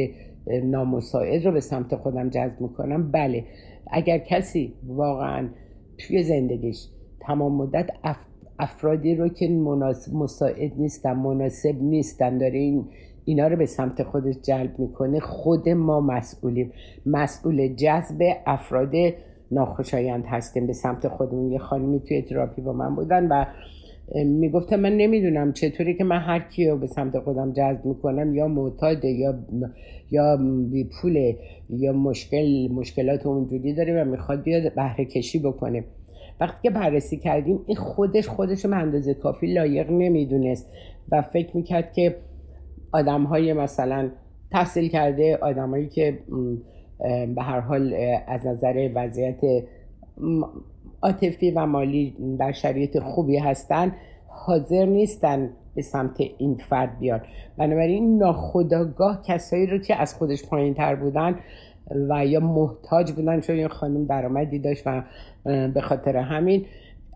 نامساعد 0.63 1.45
رو 1.45 1.51
به 1.51 1.59
سمت 1.59 1.95
خودم 1.95 2.29
جذب 2.29 2.61
می‌کنم. 2.61 3.11
بله 3.11 3.45
اگر 3.91 4.17
کسی 4.17 4.73
واقعا 4.87 5.49
توی 5.97 6.23
زندگیش 6.23 6.87
تمام 7.21 7.55
مدت 7.55 7.89
افرادی 8.59 9.15
رو 9.15 9.29
که 9.29 9.49
مساعد 10.13 10.71
نیستن 10.77 11.13
مناسب 11.13 11.81
نیستن 11.81 12.37
داره 12.37 12.59
این 12.59 12.85
اینا 13.25 13.47
رو 13.47 13.55
به 13.55 13.65
سمت 13.65 14.03
خودش 14.03 14.35
جلب 14.43 14.79
می‌کنه. 14.79 15.19
خود 15.19 15.69
ما 15.69 16.01
مسئولیم. 16.01 16.71
مسئول 17.05 17.75
جذب 17.75 18.21
افراد 18.45 18.91
ناخوشایند 19.51 20.23
هستیم. 20.27 20.67
به 20.67 20.73
سمت 20.73 21.07
خودمون. 21.07 21.51
یه 21.51 21.59
خانمی 21.59 21.99
توی 21.99 22.21
تراپی 22.21 22.61
با 22.61 22.73
من 22.73 22.95
بودن 22.95 23.27
و 23.27 23.45
می‌گفتم 24.25 24.79
من 24.79 24.97
نمی‌دونم 24.97 25.53
چطوری 25.53 25.97
که 25.97 26.03
من 26.03 26.19
هر 26.19 26.39
کی 26.39 26.67
رو 26.67 26.77
به 26.77 26.87
سمت 26.87 27.19
خودم 27.19 27.53
جذب 27.53 27.85
می‌کنم. 27.85 28.35
یا 28.35 28.47
معتاده 28.47 29.07
یا 29.07 29.35
یا 30.11 30.37
بی 30.71 30.89
پوله 31.01 31.37
یا 31.69 31.93
مشکل 31.93 32.67
مشکلات 32.71 33.25
اونجوری 33.25 33.73
داره 33.73 34.01
و 34.01 34.05
می‌خواد 34.05 34.43
بیاد 34.43 34.73
بهره 34.75 35.05
کشی 35.05 35.39
بکنه. 35.39 35.83
وقتی 36.39 36.57
که 36.63 36.69
بررسی 36.69 37.17
کردیم 37.17 37.59
این 37.67 37.77
خودش 37.77 38.27
خودش 38.27 38.65
به 38.65 38.75
اندازه 38.75 39.13
کافی 39.13 39.53
لایق 39.53 39.91
نمی‌دونست 39.91 40.71
و 41.11 41.21
فکر 41.21 41.57
می‌کرد 41.57 41.93
که 41.93 42.15
آدم 42.93 43.23
های 43.23 43.53
مثلا 43.53 44.09
تحصیل 44.51 44.89
کرده 44.89 45.37
آدمایی 45.41 45.87
که 45.89 46.19
به 47.35 47.41
هر 47.41 47.59
حال 47.59 47.95
از 48.27 48.47
نظر 48.47 48.89
وضعیت 48.95 49.41
عاطفی 51.01 51.51
و 51.51 51.65
مالی 51.65 52.15
در 52.39 52.51
شرایط 52.51 52.99
خوبی 52.99 53.37
هستن 53.37 53.91
حاضر 54.27 54.85
نیستن 54.85 55.49
به 55.75 55.81
سمت 55.81 56.21
این 56.37 56.55
فرد 56.55 56.99
بیان. 56.99 57.21
بنابراین 57.57 58.17
ناخداگاه 58.17 59.21
کسایی 59.27 59.67
رو 59.67 59.77
که 59.77 59.95
از 59.95 60.13
خودش 60.13 60.45
پایین 60.45 60.73
تر 60.73 60.95
بودن 60.95 61.39
و 62.09 62.25
یا 62.25 62.39
محتاج 62.39 63.11
بودن 63.11 63.39
چون 63.39 63.55
این 63.55 63.67
خانم 63.67 64.05
درآمدی 64.05 64.59
داشت 64.59 64.83
و 64.85 65.03
به 65.45 65.81
خاطر 65.81 66.17
همین 66.17 66.65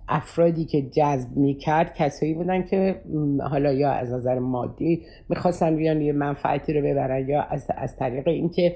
افرادی 0.09 0.65
که 0.65 0.81
جذب 0.81 1.37
می‌کرد 1.37 1.93
کسایی 1.93 2.33
بودن 2.33 2.65
که 2.65 3.01
حالا 3.49 3.73
یا 3.73 3.91
از 3.91 4.13
نظر 4.13 4.39
مادی 4.39 5.01
می‌خواستن 5.29 5.75
بیان 5.75 6.01
یه 6.01 6.13
منفعتی 6.13 6.73
رو 6.73 6.81
ببرن 6.81 7.29
یا 7.29 7.41
از, 7.41 7.67
از 7.77 7.95
طریق 7.95 8.27
اینکه 8.27 8.75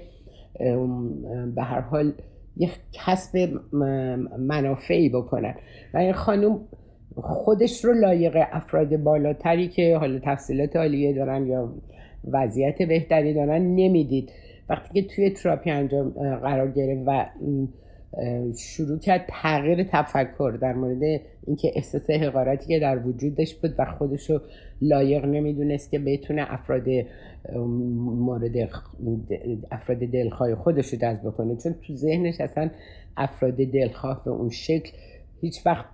به 1.56 1.62
هر 1.62 1.82
حال 1.82 2.14
یه 2.58 2.70
کسب 2.94 3.50
منافعی 4.40 5.10
بکنن. 5.10 5.56
و 5.94 5.98
این 5.98 6.14
خانم 6.14 6.60
خودش 7.16 7.86
رو 7.86 7.94
لایق 7.94 8.38
افراد 8.52 8.98
بالاتری 8.98 9.68
که 9.68 9.98
حالا 9.98 10.20
تحصیلات 10.20 10.76
عالیه 10.76 11.14
دارن 11.14 11.48
یا 11.48 11.74
وضعیت 12.34 12.82
بهتری 12.82 13.34
دارن 13.34 13.62
نمی‌دید. 13.62 14.32
وقتی 14.70 15.02
که 15.02 15.08
توی 15.08 15.30
تراپی 15.30 15.70
انجام 15.70 16.10
قرار 16.42 16.72
گرفت 16.72 17.04
و 17.08 17.26
شروع 18.58 19.00
کرد 19.00 19.26
تغییر 19.30 19.84
تفکر 19.84 20.58
در 20.62 20.74
مورد 20.74 21.22
اینکه 21.48 21.72
احساس 21.76 22.10
حقارتی 22.10 22.68
که 22.68 22.80
در 22.80 23.08
وجودش 23.08 23.56
بود 23.56 23.76
و 23.78 23.86
خودش 23.86 24.30
رو 24.30 24.42
لایق 24.82 25.26
نمی‌دونست 25.26 25.92
که 25.92 26.00
بتونه 26.00 26.54
افراد 26.54 26.86
مورد 27.56 28.56
افراد 29.72 29.98
دلخواه 29.98 30.56
خودش 30.56 30.94
رو 30.94 31.00
جذب 31.00 31.30
کنه. 31.30 31.56
چون 31.56 31.76
تو 31.88 31.94
ذهنش 31.94 32.42
اصلا 32.42 32.70
افراد 33.18 33.56
دلخواه 33.56 34.22
به 34.26 34.32
اون 34.32 34.50
شکل 34.50 34.92
هیچ 35.42 35.66
وقت 35.66 35.86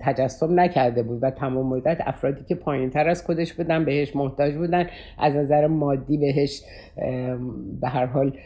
تجسم 0.00 0.60
نکرده 0.60 1.02
بود 1.02 1.18
و 1.22 1.30
تمام 1.30 1.66
مدت 1.66 1.98
افرادی 2.00 2.44
که 2.44 2.54
پایین 2.54 2.90
تر 2.90 3.08
از 3.08 3.24
خودش 3.26 3.52
بودن 3.52 3.84
بهش 3.84 4.16
محتاج 4.16 4.54
بودن 4.54 4.86
از 5.18 5.34
نظر 5.36 5.66
مادی 5.66 6.18
بهش 6.18 6.62
به 7.80 7.88
هر 7.88 8.06
حال 8.06 8.38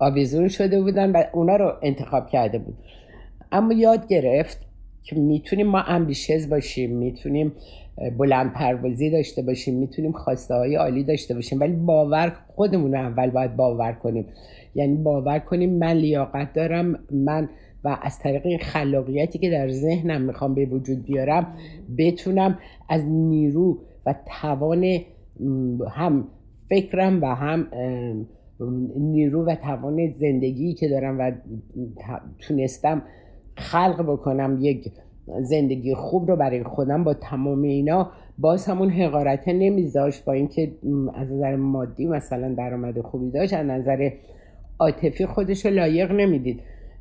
آویزون 0.00 0.48
شده 0.48 0.80
بودن 0.80 1.12
و 1.12 1.22
اونا 1.32 1.56
رو 1.56 1.72
انتخاب 1.82 2.26
کرده 2.26 2.58
بود. 2.58 2.74
اما 3.52 3.72
یاد 3.72 4.06
گرفت 4.06 4.58
که 5.02 5.16
می‌تونیم 5.16 5.66
ما 5.66 5.80
امبیشز 5.80 6.48
باشیم 6.48 6.96
می‌تونیم 6.96 7.52
بلند 8.18 8.52
پروازی 8.52 9.10
داشته 9.10 9.42
باشیم 9.42 9.74
می‌تونیم 9.74 10.12
خواسته 10.12 10.54
های 10.54 10.74
عالی 10.74 11.04
داشته 11.04 11.34
باشیم 11.34 11.60
ولی 11.60 11.72
باور 11.72 12.32
خودمون 12.48 12.94
اول 12.94 13.30
باید 13.30 13.56
باور 13.56 13.92
کنیم. 13.92 14.26
یعنی 14.74 14.96
باور 14.96 15.38
کنیم 15.38 15.78
من 15.78 15.92
لیاقت 15.92 16.52
دارم 16.52 16.98
من 17.10 17.48
و 17.84 17.98
از 18.02 18.18
طریق 18.18 18.62
خلاقیتی 18.62 19.38
که 19.38 19.50
در 19.50 19.70
ذهنم 19.70 20.20
می‌خوام 20.20 20.54
به 20.54 20.66
وجود 20.66 21.04
بیارم 21.04 21.46
بتونم 21.98 22.58
از 22.88 23.04
نیرو 23.04 23.78
و 24.06 24.14
توان 24.40 24.98
هم 25.90 26.28
فکرم 26.68 27.22
و 27.22 27.26
هم 27.26 27.66
نیرو 28.96 29.44
و 29.44 29.54
توان 29.54 30.10
زندگی 30.10 30.74
که 30.74 30.88
دارم 30.88 31.18
و 31.18 31.32
تونستم 32.38 33.02
خلق 33.56 34.02
بکنم 34.02 34.58
یک 34.60 34.92
زندگی 35.42 35.94
خوب 35.94 36.30
رو 36.30 36.36
برای 36.36 36.62
خودم 36.62 37.04
با 37.04 37.14
تمام 37.14 37.62
اینا 37.62 38.10
باز 38.38 38.66
همون 38.66 38.90
حقارته 38.90 39.52
نمیذاشت 39.52 40.24
با 40.24 40.32
اینکه 40.32 40.72
از 41.14 41.32
نظر 41.32 41.56
مادی 41.56 42.06
مثلا 42.06 42.54
درآمد 42.54 43.00
خوبی 43.00 43.30
داشت 43.30 43.54
از 43.54 43.66
نظر 43.66 44.10
عاطفی 44.78 45.26
خودش 45.26 45.66
رو 45.66 45.72
لایق 45.72 46.12
نمی‌دید. 46.12 46.60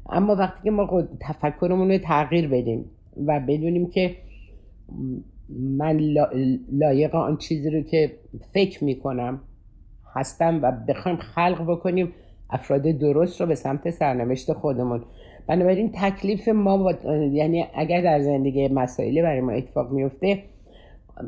اما 0.09 0.35
وقتی 0.35 0.63
که 0.63 0.71
ما 0.71 1.03
تفکرمون 1.21 1.91
رو 1.91 1.97
تغییر 1.97 2.47
بدیم 2.47 2.85
و 3.27 3.39
بدونیم 3.47 3.89
که 3.89 4.15
من 5.49 5.99
لایق 6.71 7.15
آن 7.15 7.37
چیزی 7.37 7.69
رو 7.69 7.81
که 7.81 8.11
فکر 8.53 8.83
می‌کنم 8.83 9.41
هستم 10.13 10.59
و 10.63 10.71
بخوایم 10.87 11.17
خلق 11.17 11.65
بکنیم 11.67 12.13
افراد 12.49 12.81
درست 12.81 13.41
رو 13.41 13.47
به 13.47 13.55
سمت 13.55 13.89
سرنوشت 13.89 14.53
خودمون. 14.53 15.03
بنابراین 15.47 15.91
تکلیف 15.93 16.47
ما 16.47 16.77
با... 16.77 16.93
یعنی 17.31 17.65
اگر 17.75 18.01
در 18.01 18.19
زندگی 18.19 18.67
مسائلی 18.67 19.21
برای 19.21 19.41
ما 19.41 19.51
اتفاق 19.51 19.91
میفته 19.91 20.43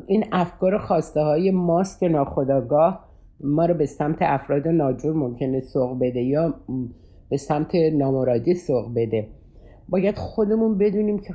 این 0.06 0.24
افکار 0.32 0.78
خواسته 0.78 1.20
های 1.20 1.50
ماست 1.50 2.00
که 2.00 2.08
ناخداگاه 2.08 3.08
ما 3.40 3.66
رو 3.66 3.74
به 3.74 3.86
سمت 3.86 4.16
افراد 4.20 4.68
ناجور 4.68 5.14
ممکنه 5.14 5.60
سوق 5.60 5.98
بده 6.00 6.22
یا 6.22 6.54
به 7.28 7.36
سمت 7.36 7.74
نامرادی 7.74 8.54
سوق 8.54 8.94
بده. 8.96 9.28
باید 9.88 10.16
خودمون 10.16 10.78
بدونیم 10.78 11.18
که 11.18 11.34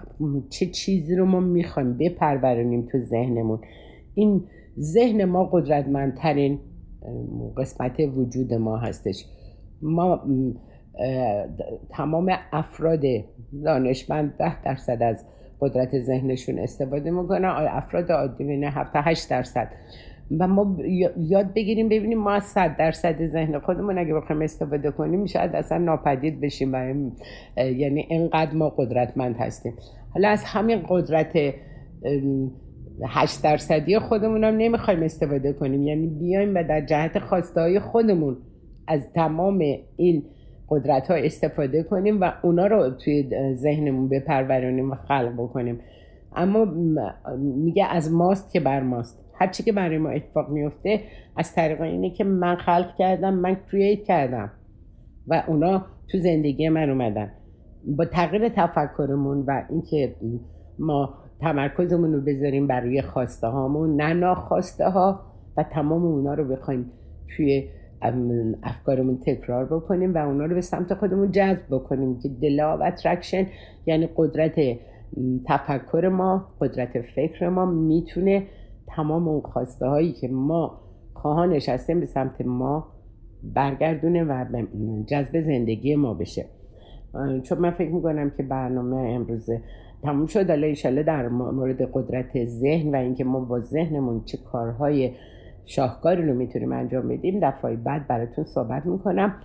چه 0.49 0.65
چیزی 0.65 1.15
رو 1.15 1.25
ما 1.25 1.39
می‌خوایم 1.39 1.97
بپرورونیم 1.97 2.85
تو 2.91 2.99
ذهنمون. 2.99 3.59
این 4.15 4.43
ذهن 4.79 5.25
ما 5.25 5.43
قدرتمندترین 5.43 6.59
قسمت 7.57 7.99
وجود 7.99 8.53
ما 8.53 8.77
هستش. 8.77 9.25
ما 9.81 10.21
تمام 11.89 12.31
افراد 12.51 13.01
دانشمند 13.65 14.37
ده 14.39 14.61
درصد 14.61 15.03
از 15.03 15.25
قدرت 15.59 15.99
ذهنشون 15.99 16.59
استفاده 16.59 17.11
می‌کنن 17.11 17.45
افراد 17.69 18.11
عادی 18.11 18.43
بین 18.43 18.63
7 18.63 18.91
8 18.95 19.29
درصد. 19.29 19.71
و 20.39 20.47
ما 20.47 20.77
یاد 21.17 21.53
بگیریم 21.53 21.89
ببینیم 21.89 22.17
ما 22.17 22.31
از 22.31 22.43
100 22.43 22.77
درصد 22.77 23.25
ذهن 23.25 23.59
خودمون 23.59 23.97
اگه 23.97 24.13
بخوایم 24.13 24.41
استفاده 24.41 24.91
کنیم 24.91 25.25
شاید 25.25 25.55
اصلا 25.55 25.77
ناپدید 25.77 26.41
بشیم 26.41 26.73
و 26.73 26.93
یعنی 27.57 28.07
اینقدر 28.09 28.53
ما 28.53 28.69
قدرتمند 28.69 29.35
هستیم. 29.35 29.73
حالا 30.13 30.29
از 30.29 30.43
همین 30.43 30.83
قدرت 30.89 31.53
8 33.05 33.43
درصدی 33.43 33.99
خودمون 33.99 34.43
هم 34.43 34.57
نمی‌خوایم 34.57 35.03
استفاده 35.03 35.53
کنیم. 35.53 35.83
یعنی 35.83 36.07
بیایم 36.07 36.55
و 36.55 36.63
در 36.63 36.85
جهت 36.85 37.19
خواسته 37.19 37.61
های 37.61 37.79
خودمون 37.79 38.37
از 38.87 39.13
تمام 39.13 39.59
این 39.97 40.23
قدرت 40.69 41.11
ها 41.11 41.15
استفاده 41.15 41.83
کنیم 41.83 42.21
و 42.21 42.31
اونا 42.43 42.67
رو 42.67 42.89
توی 42.89 43.29
ذهنمون 43.53 44.09
بپرورونیم 44.09 44.91
و 44.91 44.95
خلق 44.95 45.33
بکنیم. 45.33 45.79
اما 46.35 46.65
میگه 47.37 47.85
از 47.85 48.13
ماست 48.13 48.51
که 48.51 48.59
بر 48.59 48.83
ماست. 48.83 49.23
هرچی 49.33 49.63
که 49.63 49.71
برای 49.71 49.97
ما 49.97 50.09
اتفاق 50.09 50.49
میفته 50.49 51.01
از 51.35 51.53
طریق 51.53 51.81
اینه 51.81 52.09
که 52.09 52.23
من 52.23 52.55
خلق 52.55 52.95
کردم 52.97 53.33
من 53.33 53.57
کرییت 53.71 54.03
کردم 54.03 54.51
و 55.27 55.43
اونا 55.47 55.85
تو 56.11 56.17
زندگی 56.17 56.69
من 56.69 56.89
اومدن. 56.89 57.31
با 57.97 58.05
تغییر 58.05 58.49
تفکرمون 58.49 59.43
و 59.47 59.63
اینکه 59.69 60.15
ما 60.79 61.13
تمرکزمون 61.39 62.13
رو 62.13 62.21
بذاریم 62.21 62.67
برای 62.67 63.01
خواسته 63.01 63.47
هامون 63.47 64.01
نه 64.01 64.13
ناخواسته 64.13 64.89
ها 64.89 65.19
و 65.57 65.63
تمام 65.63 66.05
اونا 66.05 66.33
رو 66.33 66.47
بخوایم 66.47 66.91
توی 67.37 67.69
افکارمون 68.63 69.17
تکرار 69.25 69.65
بکنیم 69.65 70.13
و 70.13 70.17
اونا 70.17 70.45
رو 70.45 70.55
به 70.55 70.61
سمت 70.61 70.93
خودمون 70.93 71.31
جذب 71.31 71.65
بکنیم 71.69 72.19
که 72.19 72.29
دلا 72.29 72.77
و 72.77 72.83
اترکشن 72.83 73.47
یعنی 73.85 74.09
قدرت 74.15 74.55
تفکر 75.45 76.07
ما 76.07 76.45
قدرت 76.61 77.01
فکر 77.01 77.49
ما 77.49 77.65
می‌تونه 77.65 78.43
تمام 78.87 79.27
اون 79.27 79.41
خواسته 79.41 79.87
هایی 79.87 80.11
که 80.13 80.27
ما 80.27 80.79
خواهانش 81.13 81.69
هستیم 81.69 81.99
به 81.99 82.05
سمت 82.05 82.41
ما 82.41 82.87
برگردونه 83.43 84.23
و 84.23 84.45
جذب 85.05 85.41
زندگی 85.41 85.95
ما 85.95 86.13
بشه. 86.13 86.45
چون 87.43 87.57
من 87.57 87.71
فکر 87.71 87.91
می‌کنم 87.91 88.31
که 88.37 88.43
برنامه 88.43 88.97
امروز 88.97 89.49
تموم 90.03 90.25
شد. 90.25 90.49
حالا 90.49 90.67
ایشالله 90.67 91.03
در 91.03 91.27
مورد 91.27 91.89
قدرت 91.93 92.45
ذهن 92.45 92.95
و 92.95 92.97
اینکه 92.97 93.23
ما 93.23 93.39
با 93.39 93.59
ذهنمون 93.59 94.21
چه 94.25 94.37
کارهای 94.37 95.11
شاهکاری 95.65 96.27
رو 96.27 96.33
می‌تونیم 96.33 96.71
انجام 96.71 97.07
بدیم 97.07 97.39
دفعه 97.39 97.75
بعد 97.75 98.07
براتون 98.07 98.45
صحبت 98.45 98.85
می‌کنم. 98.85 99.35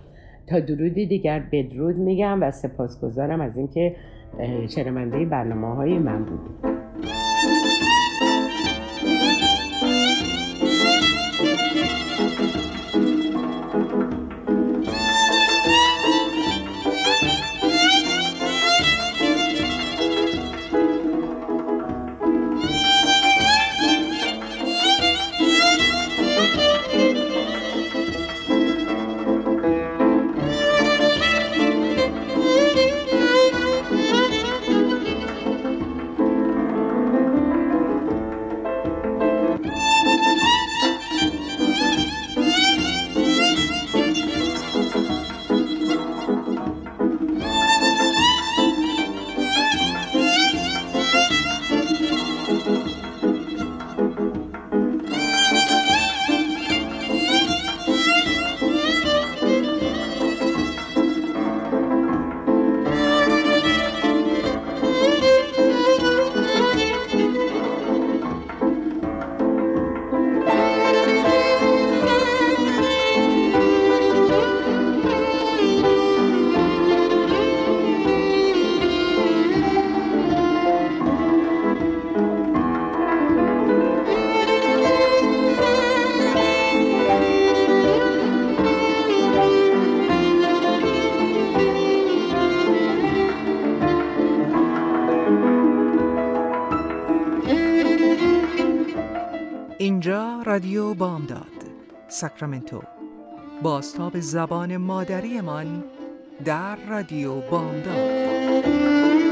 تا 0.47 0.59
درودی 0.59 1.05
دیگر 1.05 1.43
بدرود 1.51 1.97
میگم 1.97 2.43
و 2.43 2.51
سپاسگزارم 2.51 3.41
از 3.41 3.57
اینکه 3.57 3.95
شنونده 4.67 5.25
برنامه 5.25 5.75
های 5.75 5.99
من 5.99 6.25
بودید. 6.25 6.82
ساکرامنتو. 102.23 102.81
باستاب 103.61 104.19
زبان 104.19 104.77
مادریمان 104.77 105.83
در 106.45 106.75
رادیو 106.75 107.41
بامداد. 107.41 109.22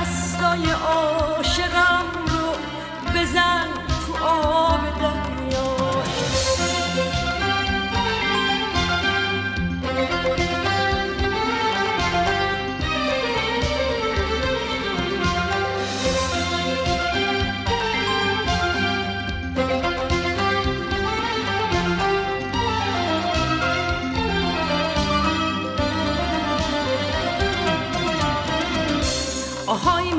دستای 0.00 0.70
عاشقم 0.70 2.04
رو 2.26 2.52
بزن 3.14 3.68
تو 4.06 4.24
آ 4.24 4.65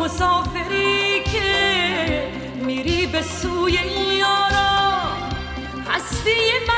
مسافری 0.08 1.24
که 1.24 2.28
میری 2.66 3.08
به 3.08 3.22
سوی 3.22 3.74
یارا 4.20 4.78
هستی 5.90 6.40
من 6.68 6.77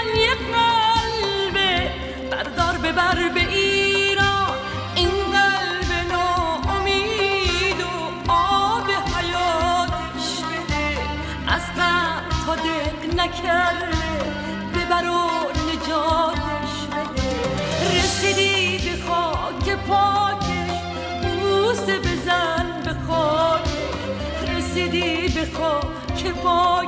که 26.24 26.34
با 26.34 26.86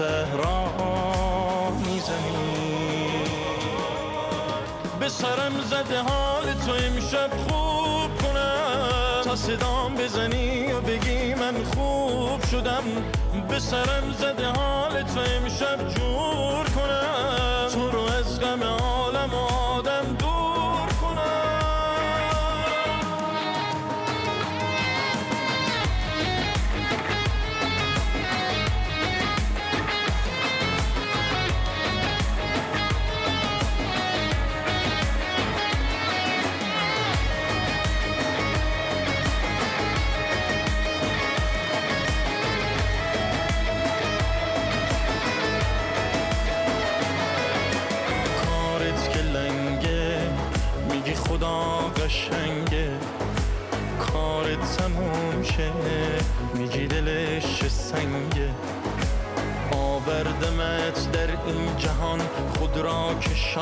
تهرانی 0.00 1.82
می‌زنی. 1.86 3.20
به 5.00 5.08
سرم 5.08 5.60
زده 5.70 5.98
حال 5.98 6.44
تو 6.66 6.70
امشب 6.70 7.30
خوب 7.48 8.22
کنم. 8.22 9.22
تا 9.24 9.36
صدام 9.36 9.94
بزنی 9.94 10.72
و 10.72 10.80
بگی 10.80 11.34
من 11.34 11.64
خوب 11.64 12.44
شدم. 12.50 12.84
به 13.48 13.58
سرم 13.58 14.14
زده 14.18 14.46
حال 14.46 15.02
تو 15.02 15.20
امشب 15.20 15.88
جور 15.88 16.64
کنم. 16.64 16.99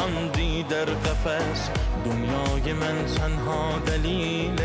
کشاندی 0.08 0.62
در 0.62 0.84
قفس. 0.84 1.70
دنیای 2.04 2.72
من 2.72 3.06
تنها 3.06 3.78
دلیل 3.86 4.60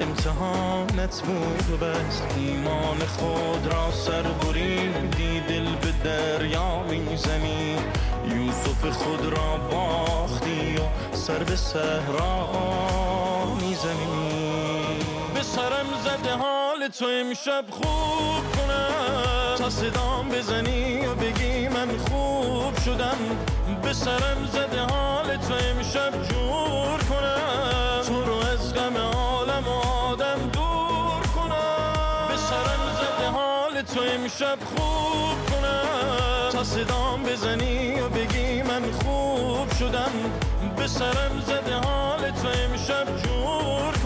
امتحانت 0.00 1.22
بود 1.22 1.70
و 1.70 1.76
بس. 1.84 2.22
ایمان 2.36 2.98
خود 2.98 3.72
را 3.72 3.90
سر 3.92 4.22
بریدی 4.22 5.40
دل 5.40 5.64
به 5.64 5.92
دریا 6.04 6.82
می‌زنی. 6.82 7.76
یوسف 8.26 8.84
خود 8.84 9.24
را 9.24 9.56
باختی 9.70 10.76
و 10.76 10.80
سر 11.16 11.38
به 11.38 11.56
صحرا 11.56 12.48
می‌زنی. 13.60 14.98
به 15.34 15.42
سرم 15.42 15.86
زده 16.04 16.36
حال 16.36 16.88
تو 16.98 17.04
امشب 17.04 17.64
خوب 17.70 18.44
کنم. 18.56 19.54
تا 19.58 19.70
صدام 19.70 20.28
بزنی 20.28 21.06
و 21.06 21.14
بگی 21.14 21.68
من 21.68 21.88
خوب 21.98 22.78
شدم. 22.84 23.16
به 23.88 23.94
سرم 23.94 24.46
زده 24.52 24.80
حال 24.80 25.36
تو 25.36 25.54
امشب 25.54 26.12
جور 26.28 26.98
کنم. 27.10 28.02
تو 28.06 28.24
رو 28.24 28.34
از 28.36 28.74
غم 28.74 28.96
عالم 28.96 29.68
و 29.68 29.78
آدم 30.10 30.38
دور 30.52 31.22
کنم. 31.36 32.28
به 32.28 32.36
سرم 32.36 32.82
زده 33.00 33.28
حال 33.30 33.82
تو 33.82 34.00
امشب 34.00 34.58
خوب 34.76 35.36
کنم. 35.50 36.50
تا 36.52 36.64
صدام 36.64 37.22
بزنی 37.22 38.00
و 38.00 38.08
بگی 38.08 38.62
من 38.62 38.82
خوب 38.92 39.72
شدم. 39.78 40.12
به 40.76 40.86
سرم 40.86 41.42
زده 41.46 41.74
حال 41.74 42.30
تو 42.30 42.48
امشب 42.48 43.06
جور 43.22 43.97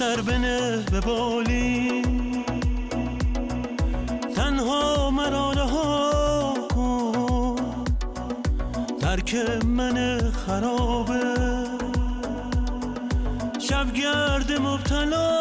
سر 0.00 0.20
بنه 0.20 0.84
به 0.90 1.00
بالی. 1.00 2.02
تنها 4.36 5.10
مرا 5.10 5.52
رها 5.52 6.54
کن. 6.74 7.56
ترک 9.00 9.34
من 9.64 10.20
خرابه. 10.30 11.34
شبگرد 13.58 14.52
مبتلا. 14.52 15.39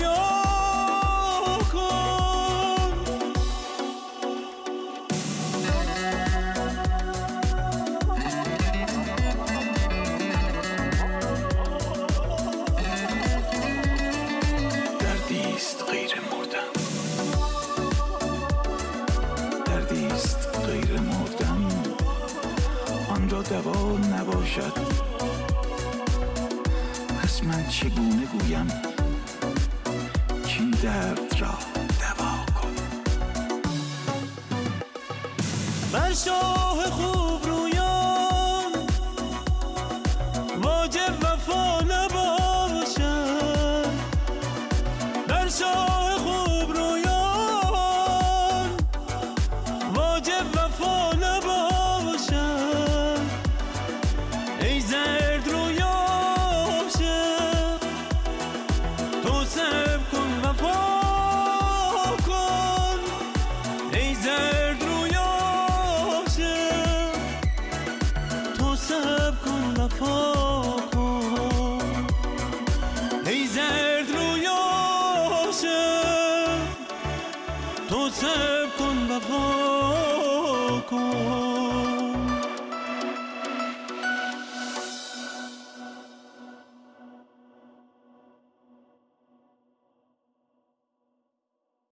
جای 0.00 0.23